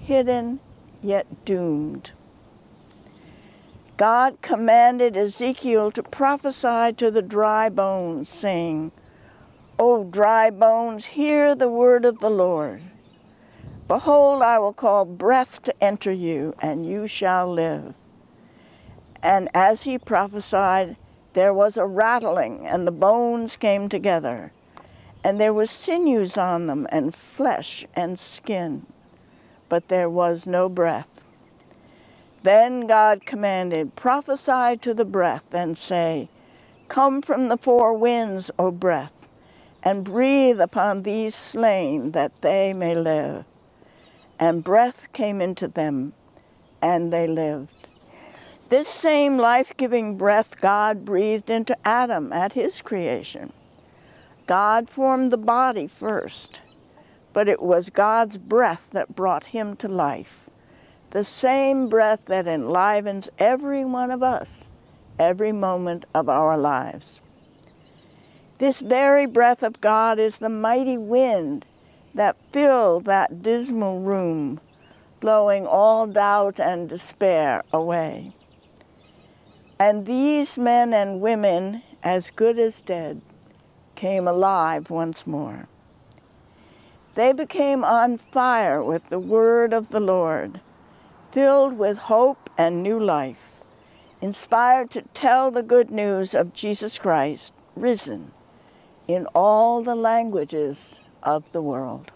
hidden 0.00 0.58
yet 1.00 1.44
doomed. 1.44 2.10
God 3.96 4.42
commanded 4.42 5.16
Ezekiel 5.16 5.92
to 5.92 6.02
prophesy 6.02 6.92
to 6.94 7.12
the 7.12 7.22
dry 7.22 7.68
bones, 7.68 8.28
saying, 8.28 8.90
O 9.78 10.02
dry 10.02 10.50
bones, 10.50 11.06
hear 11.06 11.54
the 11.54 11.70
word 11.70 12.04
of 12.04 12.18
the 12.18 12.30
Lord. 12.30 12.82
Behold, 13.86 14.40
I 14.40 14.58
will 14.58 14.72
call 14.72 15.04
breath 15.04 15.62
to 15.64 15.84
enter 15.84 16.10
you, 16.10 16.54
and 16.58 16.86
you 16.86 17.06
shall 17.06 17.52
live. 17.52 17.94
And 19.22 19.50
as 19.52 19.82
he 19.82 19.98
prophesied, 19.98 20.96
there 21.34 21.52
was 21.52 21.76
a 21.76 21.84
rattling, 21.84 22.66
and 22.66 22.86
the 22.86 22.92
bones 22.92 23.56
came 23.56 23.90
together, 23.90 24.52
and 25.22 25.38
there 25.38 25.52
was 25.52 25.70
sinews 25.70 26.38
on 26.38 26.66
them, 26.66 26.86
and 26.90 27.14
flesh 27.14 27.86
and 27.94 28.18
skin, 28.18 28.86
but 29.68 29.88
there 29.88 30.08
was 30.08 30.46
no 30.46 30.68
breath. 30.70 31.22
Then 32.42 32.86
God 32.86 33.26
commanded, 33.26 33.96
Prophesy 33.96 34.78
to 34.78 34.94
the 34.94 35.04
breath, 35.04 35.54
and 35.54 35.76
say, 35.76 36.28
Come 36.88 37.20
from 37.20 37.48
the 37.48 37.56
four 37.56 37.92
winds, 37.92 38.50
O 38.58 38.70
breath, 38.70 39.28
and 39.82 40.04
breathe 40.04 40.60
upon 40.60 41.02
these 41.02 41.34
slain, 41.34 42.12
that 42.12 42.40
they 42.40 42.72
may 42.72 42.94
live. 42.94 43.44
And 44.38 44.64
breath 44.64 45.12
came 45.12 45.40
into 45.40 45.68
them, 45.68 46.12
and 46.82 47.12
they 47.12 47.26
lived. 47.26 47.88
This 48.68 48.88
same 48.88 49.36
life 49.36 49.76
giving 49.76 50.16
breath 50.16 50.60
God 50.60 51.04
breathed 51.04 51.50
into 51.50 51.76
Adam 51.86 52.32
at 52.32 52.54
his 52.54 52.82
creation. 52.82 53.52
God 54.46 54.90
formed 54.90 55.30
the 55.30 55.38
body 55.38 55.86
first, 55.86 56.62
but 57.32 57.48
it 57.48 57.62
was 57.62 57.90
God's 57.90 58.36
breath 58.36 58.90
that 58.92 59.14
brought 59.14 59.44
him 59.44 59.76
to 59.76 59.88
life. 59.88 60.48
The 61.10 61.24
same 61.24 61.88
breath 61.88 62.24
that 62.26 62.46
enlivens 62.46 63.30
every 63.38 63.84
one 63.84 64.10
of 64.10 64.22
us 64.22 64.68
every 65.18 65.52
moment 65.52 66.04
of 66.14 66.28
our 66.28 66.58
lives. 66.58 67.20
This 68.58 68.80
very 68.80 69.26
breath 69.26 69.62
of 69.62 69.80
God 69.80 70.18
is 70.18 70.38
the 70.38 70.48
mighty 70.48 70.96
wind 70.96 71.64
that 72.14 72.36
filled 72.52 73.04
that 73.04 73.42
dismal 73.42 74.00
room, 74.00 74.60
blowing 75.20 75.66
all 75.66 76.06
doubt 76.06 76.60
and 76.60 76.88
despair 76.88 77.62
away. 77.72 78.32
And 79.78 80.06
these 80.06 80.56
men 80.56 80.94
and 80.94 81.20
women, 81.20 81.82
as 82.02 82.30
good 82.30 82.58
as 82.58 82.80
dead, 82.82 83.20
came 83.96 84.28
alive 84.28 84.90
once 84.90 85.26
more. 85.26 85.66
They 87.16 87.32
became 87.32 87.84
on 87.84 88.18
fire 88.18 88.82
with 88.82 89.08
the 89.08 89.18
word 89.18 89.72
of 89.72 89.90
the 89.90 90.00
Lord, 90.00 90.60
filled 91.32 91.78
with 91.78 91.98
hope 91.98 92.50
and 92.56 92.82
new 92.82 92.98
life, 92.98 93.60
inspired 94.20 94.90
to 94.92 95.02
tell 95.14 95.50
the 95.50 95.62
good 95.62 95.90
news 95.90 96.34
of 96.34 96.52
Jesus 96.52 96.98
Christ, 96.98 97.52
risen, 97.76 98.32
in 99.06 99.26
all 99.34 99.82
the 99.82 99.94
languages 99.94 101.00
of 101.24 101.50
the 101.52 101.62
world. 101.62 102.12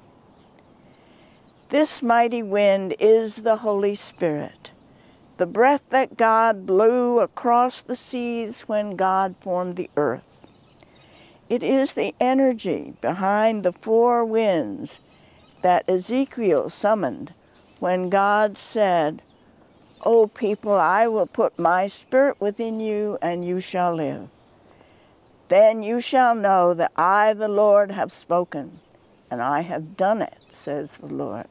This 1.71 2.03
mighty 2.03 2.43
wind 2.43 2.95
is 2.99 3.37
the 3.37 3.57
Holy 3.57 3.95
Spirit 3.95 4.73
the 5.39 5.47
breath 5.47 5.91
that 5.91 6.17
God 6.17 6.67
blew 6.67 7.21
across 7.21 7.81
the 7.81 7.95
seas 7.95 8.63
when 8.63 8.97
God 8.97 9.37
formed 9.41 9.77
the 9.77 9.89
earth. 9.97 10.51
It 11.49 11.63
is 11.63 11.93
the 11.93 12.13
energy 12.21 12.95
behind 13.01 13.63
the 13.63 13.73
four 13.73 14.25
winds 14.25 15.01
that 15.63 15.89
Ezekiel 15.89 16.69
summoned 16.69 17.33
when 17.79 18.11
God 18.11 18.57
said, 18.57 19.23
O 20.03 20.27
people, 20.27 20.73
I 20.73 21.07
will 21.07 21.27
put 21.27 21.57
my 21.57 21.87
spirit 21.87 22.41
within 22.41 22.81
you, 22.81 23.17
and 23.23 23.45
you 23.45 23.61
shall 23.61 23.95
live. 23.95 24.29
Then 25.47 25.83
you 25.85 26.01
shall 26.01 26.35
know 26.35 26.75
that 26.75 26.93
I, 26.97 27.33
the 27.33 27.49
Lord, 27.49 27.93
have 27.93 28.11
spoken, 28.11 28.81
and 29.31 29.43
I 29.43 29.61
have 29.61 29.97
done 29.97 30.23
it, 30.23 30.39
says 30.49 30.93
the 30.93 31.07
Lord. 31.07 31.49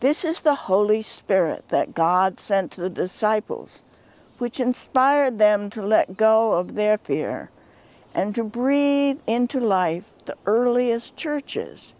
This 0.00 0.24
is 0.24 0.40
the 0.40 0.54
Holy 0.54 1.02
Spirit 1.02 1.68
that 1.68 1.94
God 1.94 2.38
sent 2.38 2.72
to 2.72 2.82
the 2.82 2.90
disciples, 2.90 3.82
which 4.38 4.60
inspired 4.60 5.38
them 5.38 5.70
to 5.70 5.82
let 5.82 6.16
go 6.16 6.52
of 6.52 6.74
their 6.74 6.98
fear 6.98 7.50
and 8.14 8.34
to 8.34 8.44
breathe 8.44 9.20
into 9.26 9.60
life 9.60 10.10
the 10.24 10.36
earliest 10.46 11.16
churches, 11.16 11.94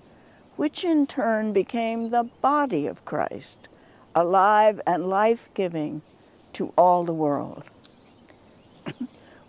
which 0.57 0.85
in 0.85 1.07
turn 1.07 1.53
became 1.53 2.11
the 2.11 2.25
body 2.41 2.87
of 2.87 3.05
Christ, 3.05 3.69
alive 4.15 4.81
and 4.87 5.09
life 5.09 5.49
giving 5.55 6.03
to 6.55 6.73
all 6.77 7.05
the 7.05 7.13
world. 7.13 7.65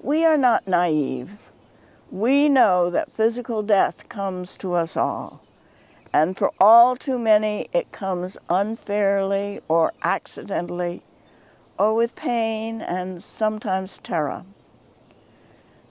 we 0.01 0.25
are 0.25 0.37
not 0.37 0.67
naive. 0.67 1.31
We 2.11 2.47
know 2.47 2.89
that 2.89 3.13
physical 3.13 3.63
death 3.63 4.07
comes 4.07 4.55
to 4.57 4.73
us 4.73 4.95
all. 4.95 5.43
And 6.13 6.37
for 6.37 6.51
all 6.59 6.95
too 6.95 7.19
many, 7.19 7.67
it 7.73 7.91
comes 7.91 8.37
unfairly 8.49 9.59
or 9.67 9.93
accidentally 10.03 11.03
or 11.77 11.93
with 11.93 12.15
pain 12.15 12.81
and 12.81 13.23
sometimes 13.23 13.99
terror. 13.99 14.45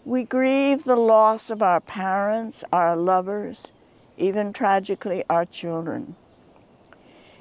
We 0.05 0.25
grieve 0.25 0.85
the 0.85 0.97
loss 0.97 1.51
of 1.51 1.63
our 1.63 1.81
parents, 1.81 2.65
our 2.73 2.97
lovers, 2.97 3.73
even 4.17 4.53
tragically 4.53 5.25
our 5.29 5.45
children. 5.45 6.17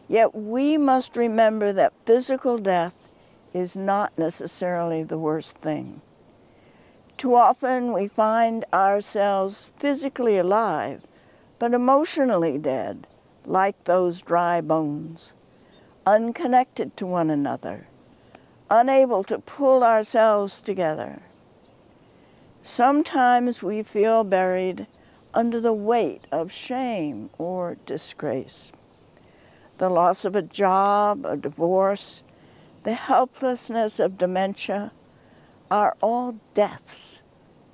Yet 0.07 0.35
we 0.35 0.77
must 0.77 1.15
remember 1.15 1.73
that 1.73 1.93
physical 2.05 2.57
death 2.57 3.07
is 3.53 3.75
not 3.75 4.17
necessarily 4.17 5.03
the 5.03 5.17
worst 5.17 5.57
thing. 5.57 6.01
Too 7.17 7.33
often 7.33 7.93
we 7.93 8.09
find 8.09 8.65
ourselves 8.73 9.71
physically 9.77 10.37
alive, 10.37 11.01
but 11.59 11.73
emotionally 11.73 12.57
dead, 12.57 13.07
like 13.45 13.81
those 13.85 14.21
dry 14.21 14.59
bones, 14.59 15.31
unconnected 16.05 16.97
to 16.97 17.05
one 17.05 17.29
another, 17.29 17.87
unable 18.69 19.23
to 19.23 19.39
pull 19.39 19.81
ourselves 19.83 20.59
together. 20.59 21.21
Sometimes 22.61 23.63
we 23.63 23.81
feel 23.81 24.23
buried 24.23 24.87
under 25.33 25.61
the 25.61 25.73
weight 25.73 26.25
of 26.31 26.51
shame 26.51 27.29
or 27.37 27.77
disgrace. 27.85 28.73
The 29.77 29.89
loss 29.89 30.25
of 30.25 30.35
a 30.35 30.41
job, 30.41 31.25
a 31.25 31.37
divorce, 31.37 32.23
the 32.83 32.93
helplessness 32.93 33.99
of 33.99 34.17
dementia 34.17 34.91
are 35.75 35.97
all 35.99 36.39
deaths 36.53 37.19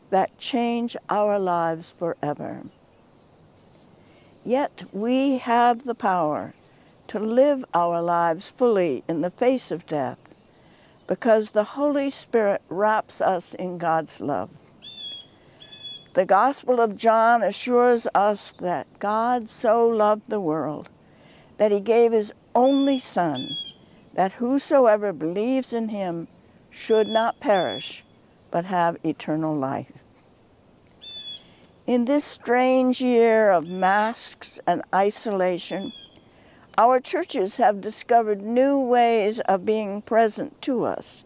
that 0.10 0.36
change 0.40 0.98
our 1.08 1.38
lives 1.38 1.94
forever. 2.00 2.64
Yet 4.44 4.86
we 4.92 5.38
have 5.38 5.84
the 5.84 5.94
power 5.94 6.56
to 7.10 7.20
live 7.20 7.64
our 7.76 8.02
lives 8.02 8.50
fully 8.50 9.04
in 9.08 9.22
the 9.22 9.30
face 9.30 9.70
of 9.70 9.86
death 9.86 10.34
because 11.06 11.52
the 11.52 11.76
Holy 11.78 12.10
Spirit 12.10 12.64
wraps 12.70 13.22
us 13.22 13.54
in 13.54 13.78
God's 13.78 14.20
love. 14.20 14.50
The 16.16 16.26
Gospel 16.26 16.82
of 16.82 16.98
John 16.98 17.44
assures 17.44 18.08
us 18.16 18.52
that 18.54 18.88
God 18.98 19.48
so 19.48 19.88
loved 19.88 20.28
the 20.28 20.42
world 20.42 20.90
that 21.58 21.72
he 21.72 21.80
gave 21.80 22.14
his 22.14 22.34
only 22.56 22.98
Son, 22.98 23.48
that 24.16 24.34
whosoever 24.34 25.14
believes 25.14 25.72
in 25.72 25.90
him 25.90 26.28
should 26.72 27.08
not 27.08 27.40
perish, 27.40 28.04
but 28.50 28.66
have 28.66 28.98
eternal 29.06 29.56
life. 29.56 29.92
In 31.86 32.06
this 32.06 32.24
strange 32.24 33.02
year 33.02 33.52
of 33.52 33.68
masks 33.68 34.60
and 34.66 34.82
isolation, 34.96 35.92
our 36.78 37.00
churches 37.00 37.58
have 37.58 37.82
discovered 37.82 38.42
new 38.42 38.80
ways 38.80 39.42
of 39.42 39.66
being 39.66 40.02
present 40.02 40.62
to 40.62 40.86
us, 40.86 41.26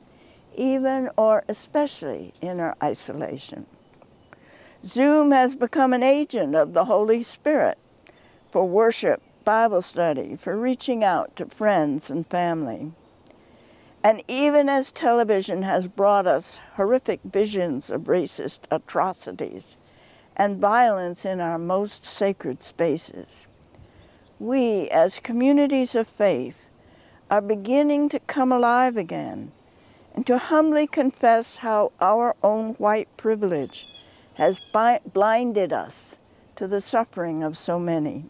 even 0.56 1.10
or 1.16 1.44
especially 1.48 2.34
in 2.42 2.60
our 2.60 2.76
isolation. 2.82 3.68
Zoom 4.84 5.32
has 5.32 5.56
become 5.56 5.94
an 5.94 6.04
agent 6.04 6.56
of 6.56 6.74
the 6.74 6.86
Holy 6.86 7.22
Spirit 7.22 7.78
for 8.50 8.68
worship, 8.68 9.22
Bible 9.44 9.82
study, 9.82 10.36
for 10.36 10.58
reaching 10.58 11.04
out 11.04 11.36
to 11.36 11.46
friends 11.46 12.10
and 12.10 12.26
family. 12.28 12.92
And 14.06 14.24
even 14.28 14.70
as 14.70 14.92
television 14.92 15.64
has 15.64 15.88
brought 15.88 16.28
us 16.28 16.62
horrific 16.76 17.22
visions 17.24 17.90
of 17.90 18.02
racist 18.02 18.60
atrocities 18.70 19.78
and 20.38 20.60
violence 20.60 21.26
in 21.26 21.42
our 21.42 21.58
most 21.58 22.06
sacred 22.06 22.62
spaces, 22.62 23.48
we 24.38 24.92
as 24.92 25.20
communities 25.20 25.96
of 25.96 26.08
faith 26.08 26.70
are 27.32 27.42
beginning 27.42 28.08
to 28.10 28.20
come 28.20 28.52
alive 28.52 28.96
again 28.96 29.52
and 30.14 30.28
to 30.28 30.38
humbly 30.38 30.86
confess 30.86 31.58
how 31.58 31.92
our 32.00 32.36
own 32.44 32.76
white 32.76 33.08
privilege 33.18 33.88
has 34.36 34.62
blinded 35.14 35.74
us 35.74 36.20
to 36.56 36.68
the 36.68 36.80
suffering 36.80 37.42
of 37.42 37.58
so 37.58 37.80
many. 37.80 38.26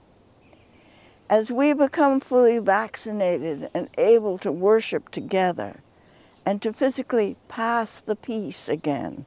As 1.29 1.51
we 1.51 1.73
become 1.73 2.19
fully 2.19 2.59
vaccinated 2.59 3.69
and 3.73 3.89
able 3.97 4.37
to 4.39 4.51
worship 4.51 5.09
together 5.09 5.81
and 6.45 6.61
to 6.61 6.71
physically 6.71 7.35
pass 7.47 7.99
the 7.99 8.15
peace 8.15 8.69
again, 8.69 9.25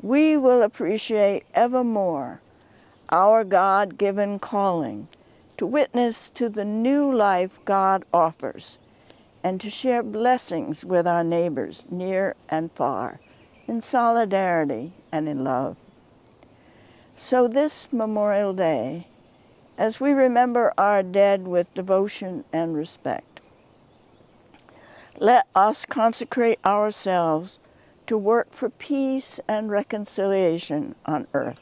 we 0.00 0.36
will 0.36 0.62
appreciate 0.62 1.44
ever 1.54 1.82
more 1.82 2.40
our 3.10 3.42
God 3.42 3.98
given 3.98 4.38
calling 4.38 5.08
to 5.56 5.66
witness 5.66 6.30
to 6.30 6.48
the 6.48 6.64
new 6.64 7.12
life 7.12 7.58
God 7.64 8.04
offers 8.14 8.78
and 9.42 9.60
to 9.60 9.70
share 9.70 10.04
blessings 10.04 10.84
with 10.84 11.06
our 11.06 11.24
neighbors 11.24 11.84
near 11.90 12.36
and 12.48 12.70
far 12.72 13.18
in 13.66 13.80
solidarity 13.80 14.92
and 15.10 15.28
in 15.28 15.42
love. 15.42 15.78
So 17.16 17.48
this 17.48 17.88
Memorial 17.92 18.52
Day, 18.52 19.08
as 19.78 20.00
we 20.00 20.10
remember 20.10 20.74
our 20.76 21.04
dead 21.04 21.46
with 21.46 21.72
devotion 21.72 22.44
and 22.52 22.74
respect, 22.74 23.40
let 25.18 25.46
us 25.54 25.86
consecrate 25.86 26.58
ourselves 26.66 27.60
to 28.08 28.18
work 28.18 28.52
for 28.52 28.68
peace 28.68 29.38
and 29.46 29.70
reconciliation 29.70 30.96
on 31.06 31.28
earth. 31.32 31.60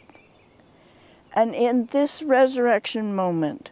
And 1.34 1.54
in 1.54 1.86
this 1.86 2.22
resurrection 2.22 3.14
moment, 3.14 3.70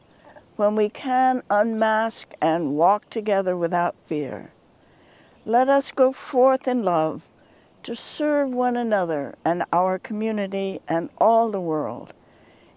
when 0.56 0.76
we 0.76 0.90
can 0.90 1.42
unmask 1.48 2.34
and 2.42 2.76
walk 2.76 3.08
together 3.08 3.56
without 3.56 3.96
fear, 4.06 4.52
let 5.46 5.70
us 5.70 5.90
go 5.90 6.12
forth 6.12 6.68
in 6.68 6.84
love 6.84 7.22
to 7.82 7.94
serve 7.94 8.50
one 8.50 8.76
another 8.76 9.34
and 9.44 9.64
our 9.72 9.98
community 9.98 10.80
and 10.86 11.08
all 11.18 11.50
the 11.50 11.60
world 11.60 12.12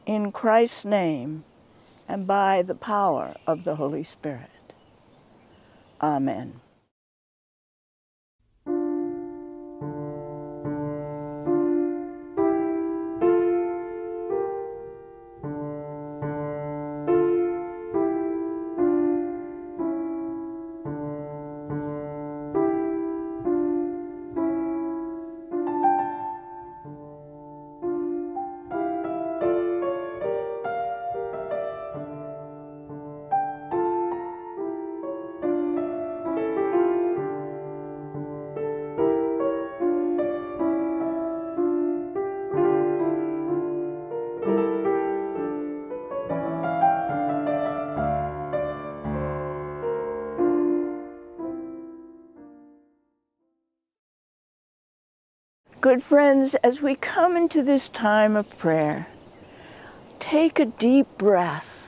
in 0.06 0.32
Christ's 0.32 0.86
name 0.86 1.44
and 2.08 2.28
by 2.28 2.62
the 2.62 2.76
power 2.76 3.36
of 3.46 3.64
the 3.64 3.76
Holy 3.76 4.04
Spirit. 4.04 4.50
Amen. 6.02 6.62
Good 55.80 56.02
friends, 56.02 56.56
as 56.56 56.82
we 56.82 56.96
come 56.96 57.38
into 57.38 57.62
this 57.62 57.88
time 57.88 58.36
of 58.36 58.58
prayer, 58.58 59.08
take 60.18 60.58
a 60.58 60.66
deep 60.66 61.06
breath, 61.20 61.88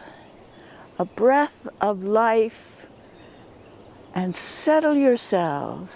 a 0.99 1.05
breath 1.05 1.67
of 1.81 2.03
life, 2.03 2.85
and 4.13 4.35
settle 4.35 4.95
yourselves. 4.95 5.91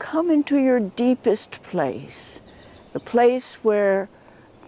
Come 0.00 0.28
into 0.28 0.58
your 0.58 0.80
deepest 0.80 1.62
place, 1.62 2.40
the 2.92 3.00
place 3.00 3.54
where 3.62 4.08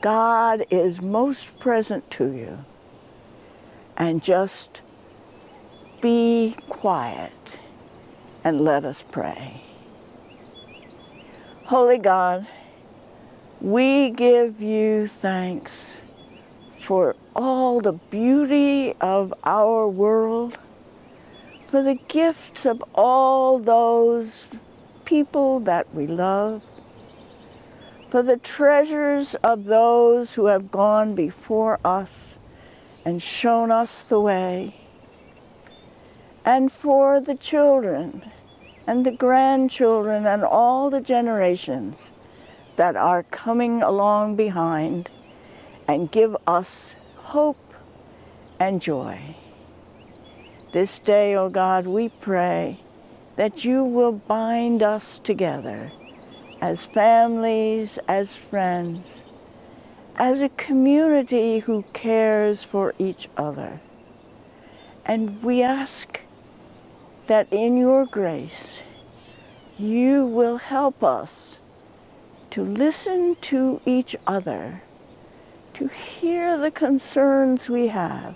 God 0.00 0.64
is 0.70 1.02
most 1.02 1.58
present 1.58 2.08
to 2.12 2.30
you. 2.30 2.64
And 3.96 4.22
just 4.22 4.82
be 6.00 6.54
quiet 6.68 7.32
and 8.44 8.60
let 8.60 8.84
us 8.84 9.04
pray. 9.10 9.65
Holy 11.66 11.98
God, 11.98 12.46
we 13.60 14.10
give 14.10 14.60
you 14.62 15.08
thanks 15.08 16.00
for 16.78 17.16
all 17.34 17.80
the 17.80 17.94
beauty 17.94 18.94
of 19.00 19.34
our 19.42 19.88
world, 19.88 20.58
for 21.66 21.82
the 21.82 21.96
gifts 22.06 22.66
of 22.66 22.84
all 22.94 23.58
those 23.58 24.46
people 25.04 25.58
that 25.58 25.92
we 25.92 26.06
love, 26.06 26.62
for 28.10 28.22
the 28.22 28.36
treasures 28.36 29.34
of 29.42 29.64
those 29.64 30.34
who 30.34 30.46
have 30.46 30.70
gone 30.70 31.16
before 31.16 31.80
us 31.84 32.38
and 33.04 33.20
shown 33.20 33.72
us 33.72 34.04
the 34.04 34.20
way, 34.20 34.72
and 36.44 36.70
for 36.70 37.20
the 37.20 37.34
children 37.34 38.22
and 38.86 39.04
the 39.04 39.10
grandchildren 39.10 40.26
and 40.26 40.44
all 40.44 40.90
the 40.90 41.00
generations 41.00 42.12
that 42.76 42.96
are 42.96 43.22
coming 43.24 43.82
along 43.82 44.36
behind 44.36 45.10
and 45.88 46.10
give 46.10 46.36
us 46.46 46.94
hope 47.16 47.74
and 48.58 48.80
joy. 48.80 49.36
This 50.72 50.98
day, 50.98 51.34
O 51.34 51.44
oh 51.44 51.48
God, 51.48 51.86
we 51.86 52.08
pray 52.08 52.80
that 53.36 53.64
you 53.64 53.84
will 53.84 54.12
bind 54.12 54.82
us 54.82 55.18
together 55.18 55.90
as 56.60 56.84
families, 56.84 57.98
as 58.08 58.34
friends, 58.34 59.24
as 60.16 60.40
a 60.40 60.48
community 60.50 61.60
who 61.60 61.84
cares 61.92 62.62
for 62.62 62.94
each 62.98 63.28
other. 63.36 63.80
And 65.04 65.42
we 65.42 65.62
ask 65.62 66.20
that 67.26 67.48
in 67.50 67.76
your 67.76 68.06
grace, 68.06 68.82
you 69.78 70.26
will 70.26 70.58
help 70.58 71.02
us 71.02 71.58
to 72.50 72.62
listen 72.62 73.36
to 73.42 73.80
each 73.84 74.16
other, 74.26 74.82
to 75.74 75.88
hear 75.88 76.56
the 76.56 76.70
concerns 76.70 77.68
we 77.68 77.88
have, 77.88 78.34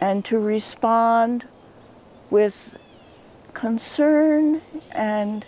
and 0.00 0.24
to 0.24 0.38
respond 0.38 1.46
with 2.30 2.76
concern 3.54 4.60
and 4.92 5.46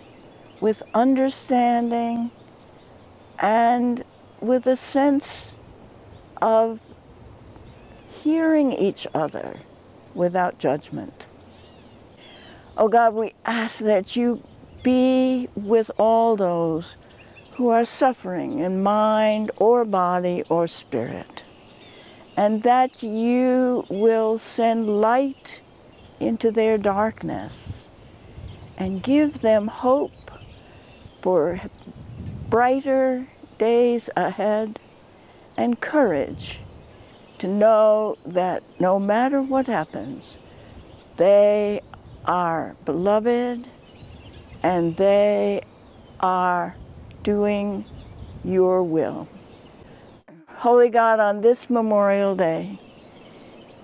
with 0.60 0.82
understanding 0.94 2.30
and 3.38 4.04
with 4.40 4.66
a 4.66 4.76
sense 4.76 5.54
of 6.42 6.80
hearing 8.08 8.72
each 8.72 9.06
other 9.14 9.58
without 10.14 10.58
judgment. 10.58 11.27
Oh 12.80 12.86
God, 12.86 13.14
we 13.14 13.32
ask 13.44 13.80
that 13.80 14.14
you 14.14 14.40
be 14.84 15.48
with 15.56 15.90
all 15.98 16.36
those 16.36 16.94
who 17.56 17.70
are 17.70 17.84
suffering 17.84 18.60
in 18.60 18.84
mind 18.84 19.50
or 19.56 19.84
body 19.84 20.44
or 20.48 20.68
spirit, 20.68 21.44
and 22.36 22.62
that 22.62 23.02
you 23.02 23.84
will 23.88 24.38
send 24.38 25.00
light 25.00 25.60
into 26.20 26.52
their 26.52 26.78
darkness 26.78 27.88
and 28.76 29.02
give 29.02 29.40
them 29.40 29.66
hope 29.66 30.30
for 31.20 31.60
brighter 32.48 33.26
days 33.58 34.08
ahead 34.16 34.78
and 35.56 35.80
courage 35.80 36.60
to 37.38 37.48
know 37.48 38.16
that 38.24 38.62
no 38.78 39.00
matter 39.00 39.42
what 39.42 39.66
happens, 39.66 40.38
they 41.16 41.80
are 42.24 42.76
beloved 42.84 43.68
and 44.62 44.96
they 44.96 45.62
are 46.20 46.76
doing 47.22 47.84
your 48.44 48.82
will. 48.82 49.28
Holy 50.48 50.88
God, 50.88 51.20
on 51.20 51.40
this 51.40 51.70
Memorial 51.70 52.34
Day, 52.34 52.80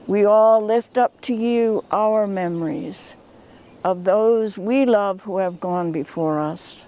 we 0.07 0.25
all 0.25 0.61
lift 0.61 0.99
up 0.99 1.21
to 1.23 1.35
you 1.35 1.85
our 1.91 2.27
memories 2.27 3.15
of 3.85 4.05
those 4.05 4.59
we 4.59 4.85
love 4.85 5.21
who 5.23 5.39
have 5.39 5.61
gone 5.61 5.93
before 5.93 6.41
us, 6.41 6.83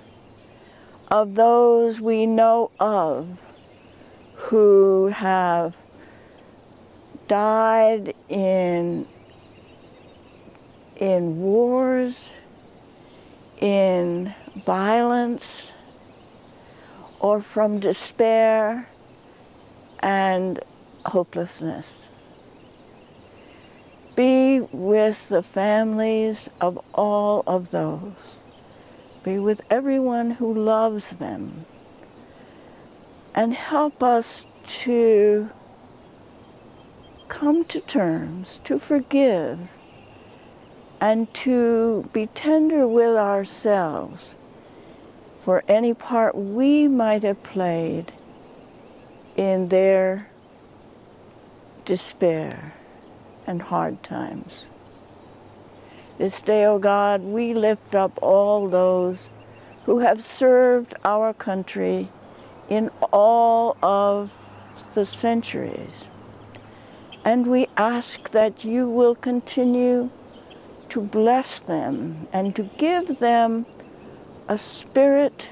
of 1.08 1.34
those 1.34 2.00
we 2.00 2.26
know 2.26 2.70
of 2.80 3.38
who 4.34 5.06
have 5.08 5.76
died 7.28 8.14
in, 8.28 9.06
in 10.96 11.40
wars, 11.40 12.32
in 13.60 14.34
violence, 14.64 15.74
or 17.20 17.40
from 17.40 17.78
despair 17.78 18.88
and 20.00 20.60
hopelessness. 21.04 22.08
Be 24.14 24.60
with 24.72 25.28
the 25.28 25.42
families 25.42 26.48
of 26.60 26.82
all 26.94 27.42
of 27.46 27.70
those. 27.70 28.38
Be 29.22 29.38
with 29.38 29.60
everyone 29.70 30.30
who 30.30 30.54
loves 30.54 31.10
them. 31.10 31.66
And 33.34 33.52
help 33.52 34.02
us 34.02 34.46
to 34.66 35.50
come 37.28 37.64
to 37.66 37.80
terms, 37.80 38.60
to 38.64 38.78
forgive, 38.78 39.58
and 41.00 41.32
to 41.34 42.08
be 42.12 42.26
tender 42.28 42.86
with 42.86 43.16
ourselves 43.16 44.34
for 45.40 45.62
any 45.68 45.94
part 45.94 46.34
we 46.34 46.88
might 46.88 47.22
have 47.22 47.42
played 47.42 48.12
in 49.36 49.68
their 49.68 50.28
despair 51.84 52.72
and 53.46 53.62
hard 53.62 54.02
times. 54.02 54.66
This 56.18 56.40
day, 56.40 56.64
O 56.64 56.74
oh 56.74 56.78
God, 56.78 57.22
we 57.22 57.52
lift 57.52 57.94
up 57.94 58.18
all 58.22 58.68
those 58.68 59.28
who 59.84 59.98
have 60.00 60.22
served 60.22 60.94
our 61.04 61.32
country 61.32 62.08
in 62.68 62.90
all 63.12 63.76
of 63.82 64.32
the 64.94 65.04
centuries. 65.04 66.08
And 67.24 67.46
we 67.46 67.68
ask 67.76 68.30
that 68.30 68.64
you 68.64 68.88
will 68.88 69.14
continue 69.14 70.10
to 70.96 71.02
bless 71.02 71.58
them 71.58 72.26
and 72.32 72.56
to 72.56 72.62
give 72.78 73.18
them 73.18 73.66
a 74.48 74.56
spirit 74.56 75.50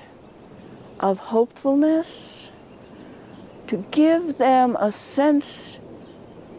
of 0.98 1.18
hopefulness, 1.18 2.50
to 3.66 3.76
give 3.90 4.38
them 4.38 4.74
a 4.80 4.90
sense 4.90 5.78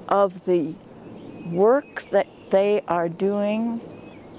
of 0.07 0.45
the 0.45 0.75
work 1.47 2.07
that 2.11 2.27
they 2.51 2.79
are 2.87 3.09
doing 3.09 3.81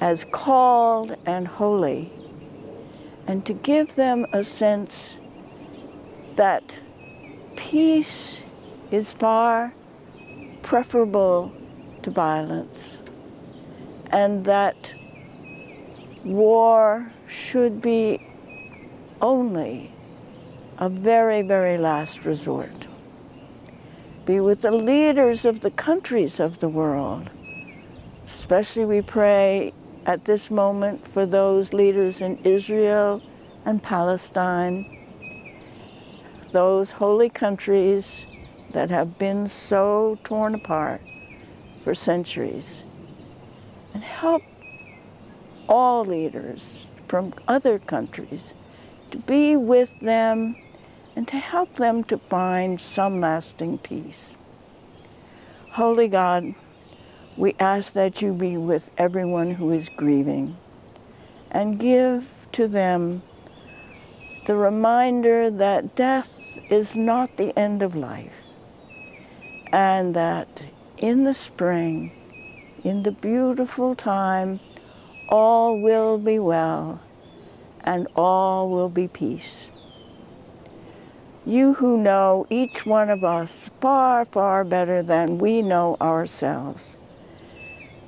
as 0.01 0.25
called 0.31 1.17
and 1.27 1.49
holy, 1.49 2.13
and 3.27 3.45
to 3.45 3.53
give 3.53 3.97
them 3.97 4.25
a 4.33 4.45
sense 4.45 5.17
that 6.37 6.79
peace 7.57 8.45
is 8.93 9.13
far 9.13 9.75
preferable 10.63 11.51
to 12.03 12.13
violence, 12.13 12.96
and 14.11 14.45
that 14.45 14.95
war 16.25 17.13
should 17.27 17.81
be 17.81 18.27
only 19.21 19.93
a 20.79 20.89
very, 20.89 21.43
very 21.43 21.79
last 21.79 22.25
resort 22.25 22.87
be 24.27 24.41
with 24.41 24.63
the 24.63 24.73
leaders 24.73 25.45
of 25.45 25.61
the 25.61 25.71
countries 25.71 26.41
of 26.41 26.59
the 26.59 26.69
world. 26.69 27.31
Especially 28.27 28.85
we 28.85 29.01
pray 29.01 29.73
at 30.05 30.25
this 30.25 30.51
moment 30.51 31.07
for 31.07 31.25
those 31.25 31.73
leaders 31.73 32.21
in 32.21 32.37
Israel 32.39 33.23
and 33.65 33.81
Palestine, 33.81 34.85
those 36.51 36.91
holy 36.91 37.29
countries 37.29 38.27
that 38.73 38.91
have 38.91 39.17
been 39.17 39.47
so 39.47 40.19
torn 40.25 40.57
apart 40.57 41.01
for 41.85 41.95
centuries. 41.95 42.83
And 43.97 44.05
help 44.05 44.43
all 45.71 46.05
leaders 46.05 46.87
from 47.09 47.33
other 47.49 47.79
countries 47.79 48.53
to 49.11 49.17
be 49.17 49.57
with 49.57 49.99
them 50.01 50.55
and 51.17 51.27
to 51.29 51.39
help 51.39 51.77
them 51.77 52.05
to 52.05 52.19
find 52.19 52.79
some 52.79 53.23
lasting 53.23 53.79
peace. 53.79 54.37
Holy 55.71 56.09
God, 56.09 56.55
we 57.39 57.55
ask 57.59 57.95
that 57.95 58.21
you 58.21 58.35
be 58.35 58.59
with 58.59 58.91
everyone 58.99 59.53
who 59.53 59.71
is 59.71 59.89
grieving 59.89 60.59
and 61.51 61.81
give 61.81 62.47
to 62.53 62.69
them 62.69 63.23
the 64.45 64.57
reminder 64.57 65.49
that 65.49 65.97
death 65.97 66.59
is 66.69 66.97
not 66.97 67.39
the 67.39 67.59
end 67.59 67.81
of 67.81 67.95
life 67.97 68.43
and 69.73 70.13
that 70.13 70.67
in 70.99 71.25
the 71.25 71.33
spring, 71.33 72.13
in 72.87 73.03
the 73.03 73.13
beautiful 73.13 73.95
time, 73.95 74.61
all 75.29 75.81
will 75.81 76.19
be 76.19 76.39
well 76.39 77.01
and 77.83 78.07
all 78.15 78.71
will 78.71 78.89
be 78.89 79.09
peace 79.09 79.71
you 81.47 81.75
who 81.75 81.97
know 81.97 82.45
each 82.51 82.85
one 82.85 83.09
of 83.09 83.23
us 83.23 83.71
far, 83.81 84.25
far 84.25 84.65
better 84.65 85.01
than 85.01 85.39
we 85.39 85.63
know 85.63 85.97
ourselves. 86.01 86.97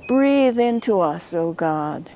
Breathe 0.09 0.59
into 0.59 0.99
us, 0.99 1.33
O 1.33 1.53
God, 1.53 2.09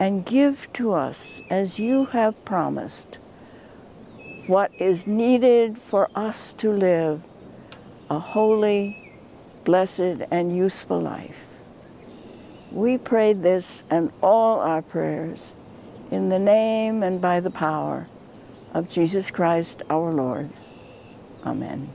and 0.00 0.26
give 0.26 0.70
to 0.72 0.92
us, 0.92 1.40
as 1.48 1.78
you 1.78 2.06
have 2.06 2.44
promised, 2.44 3.18
what 4.48 4.72
is 4.80 5.06
needed 5.06 5.78
for 5.78 6.10
us 6.16 6.52
to 6.54 6.72
live 6.72 7.22
a 8.10 8.18
holy, 8.18 9.12
blessed, 9.64 10.24
and 10.30 10.56
useful 10.56 10.98
life. 10.98 11.36
We 12.70 12.98
prayed 12.98 13.42
this 13.42 13.82
and 13.90 14.12
all 14.22 14.60
our 14.60 14.82
prayers 14.82 15.52
in 16.10 16.28
the 16.28 16.38
name 16.38 17.02
and 17.02 17.20
by 17.20 17.40
the 17.40 17.50
power 17.50 18.08
of 18.74 18.88
Jesus 18.88 19.30
Christ 19.30 19.82
our 19.88 20.12
Lord. 20.12 20.50
Amen. 21.44 21.94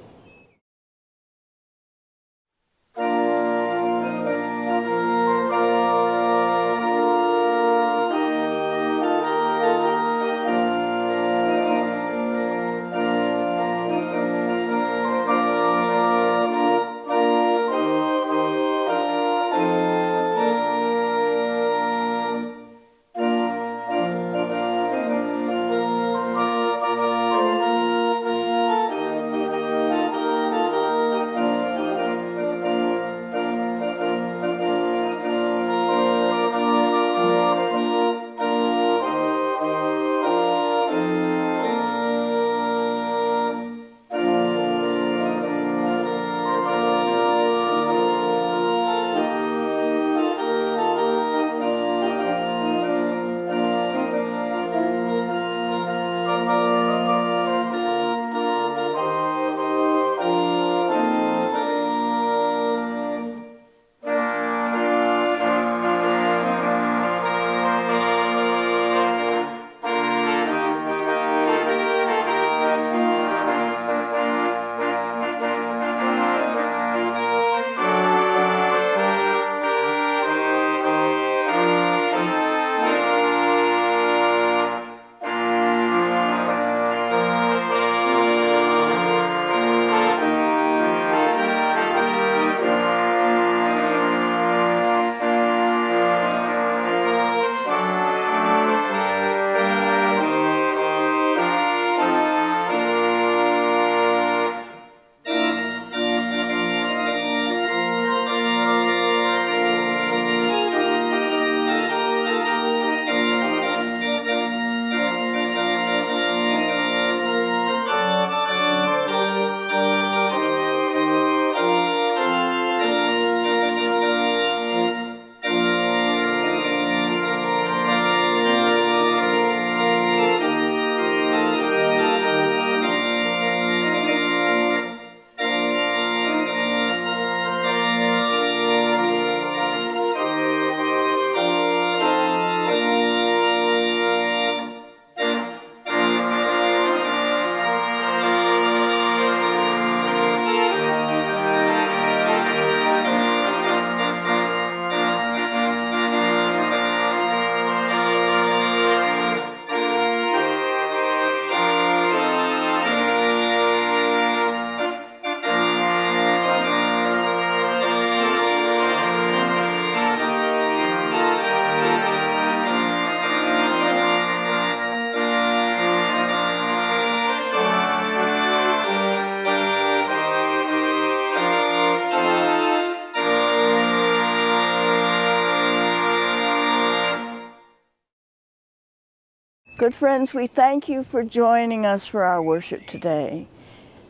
Good 189.84 189.94
friends, 189.94 190.34
we 190.34 190.48
thank 190.48 190.88
you 190.88 191.04
for 191.04 191.26
joining 191.26 191.86
us 191.86 192.08
for 192.08 192.24
our 192.24 192.42
worship 192.42 192.88
today. 192.88 193.50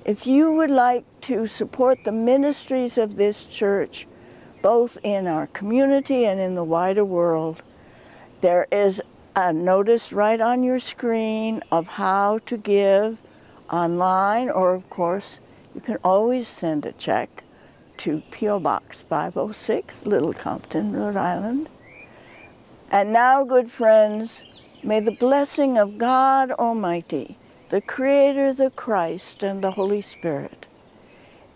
If 0.06 0.28
you 0.28 0.54
would 0.54 0.70
like 0.70 1.04
to 1.22 1.48
support 1.48 2.04
the 2.04 2.12
ministries 2.12 2.96
of 3.00 3.16
this 3.16 3.48
church, 3.48 4.06
both 4.62 5.00
in 5.02 5.26
our 5.26 5.48
community 5.48 6.26
and 6.26 6.40
in 6.40 6.54
the 6.54 6.64
wider 6.64 7.04
world, 7.04 7.64
there 8.42 8.68
is 8.72 9.02
a 9.36 9.52
notice 9.52 10.14
right 10.14 10.40
on 10.40 10.62
your 10.62 10.78
screen 10.78 11.64
of 11.72 11.88
how 11.88 12.38
to 12.46 12.56
give 12.56 13.18
online, 13.72 14.52
or 14.52 14.76
of 14.76 14.88
course, 14.92 15.40
you 15.74 15.82
can 15.82 15.98
always 16.04 16.48
send 16.48 16.86
a 16.86 16.92
check 16.92 17.44
to 17.98 18.22
P.O. 18.30 18.60
Box 18.60 19.02
506, 19.02 20.06
Little 20.06 20.34
Compton, 20.34 20.96
Rhode 20.96 21.16
Island. 21.16 21.68
And 22.92 23.12
now, 23.12 23.44
good 23.44 23.72
friends, 23.72 24.44
May 24.86 25.00
the 25.00 25.12
blessing 25.12 25.78
of 25.78 25.98
God 25.98 26.52
Almighty, 26.52 27.38
the 27.70 27.80
Creator, 27.80 28.52
the 28.52 28.70
Christ, 28.70 29.42
and 29.42 29.64
the 29.64 29.72
Holy 29.72 30.02
Spirit 30.02 30.68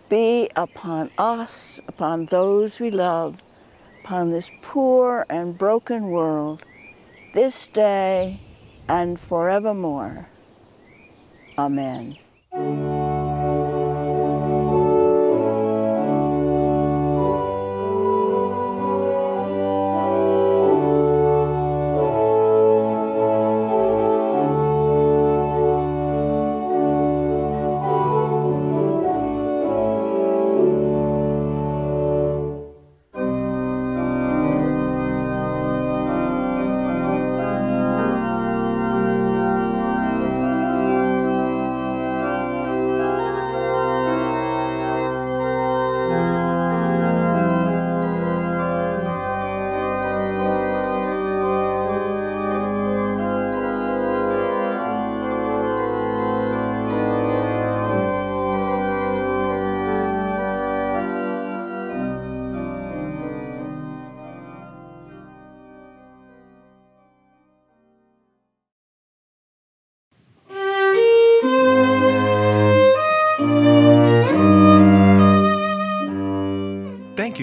be 0.08 0.50
upon 0.56 1.12
us, 1.18 1.82
upon 1.90 2.28
those 2.28 2.80
we 2.80 2.90
love, 2.90 3.40
upon 4.02 4.32
this 4.32 4.50
poor 4.62 5.26
and 5.30 5.58
broken 5.58 6.08
world, 6.08 6.64
this 7.34 7.68
day 7.68 8.40
and 8.88 9.20
forevermore. 9.20 10.30
Amen. 11.58 12.18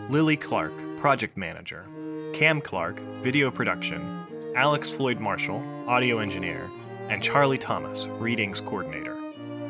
Lily 0.08 0.36
Clark, 0.36 0.72
Project 0.98 1.36
Manager, 1.36 1.86
Cam 2.32 2.60
Clark, 2.60 3.00
Video 3.22 3.50
Production, 3.50 4.52
Alex 4.56 4.90
Floyd 4.90 5.20
Marshall, 5.20 5.62
Audio 5.86 6.18
Engineer, 6.18 6.70
and 7.08 7.22
Charlie 7.22 7.58
Thomas, 7.58 8.06
Readings 8.06 8.60
Coordinator. 8.60 9.16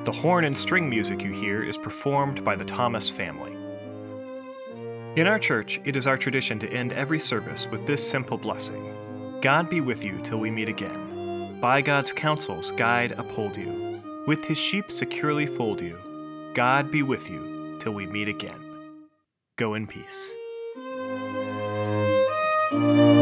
The 0.05 0.13
horn 0.13 0.45
and 0.45 0.57
string 0.57 0.89
music 0.89 1.23
you 1.23 1.33
hear 1.33 1.63
is 1.63 1.79
performed 1.79 2.45
by 2.45 2.57
the 2.57 2.65
Thomas 2.65 3.09
family. 3.11 3.53
In 5.17 5.27
our 5.27 5.39
church, 5.39 5.81
it 5.85 5.97
is 5.97 6.07
our 6.07 6.17
tradition 6.17 6.59
to 6.61 6.73
end 6.73 6.93
every 6.93 7.19
service 7.19 7.67
with 7.67 7.87
this 7.87 8.09
simple 8.09 8.39
blessing 8.39 8.95
God 9.41 9.71
be 9.71 9.81
with 9.81 10.05
you 10.05 10.21
till 10.23 10.39
we 10.39 10.51
meet 10.51 10.69
again. 10.69 11.59
By 11.61 11.81
God's 11.81 12.13
counsels, 12.13 12.73
guide, 12.73 13.13
uphold 13.13 13.57
you. 13.57 14.03
With 14.27 14.45
his 14.45 14.59
sheep 14.59 14.91
securely 14.91 15.47
fold 15.47 15.81
you. 15.81 15.99
God 16.55 16.91
be 16.93 17.03
with 17.03 17.29
you 17.31 17.77
till 17.81 17.93
we 17.93 18.07
meet 18.07 18.29
again. 18.29 18.61
Go 19.57 19.75
in 19.75 19.87
peace. 19.87 20.35
Música 22.73 23.20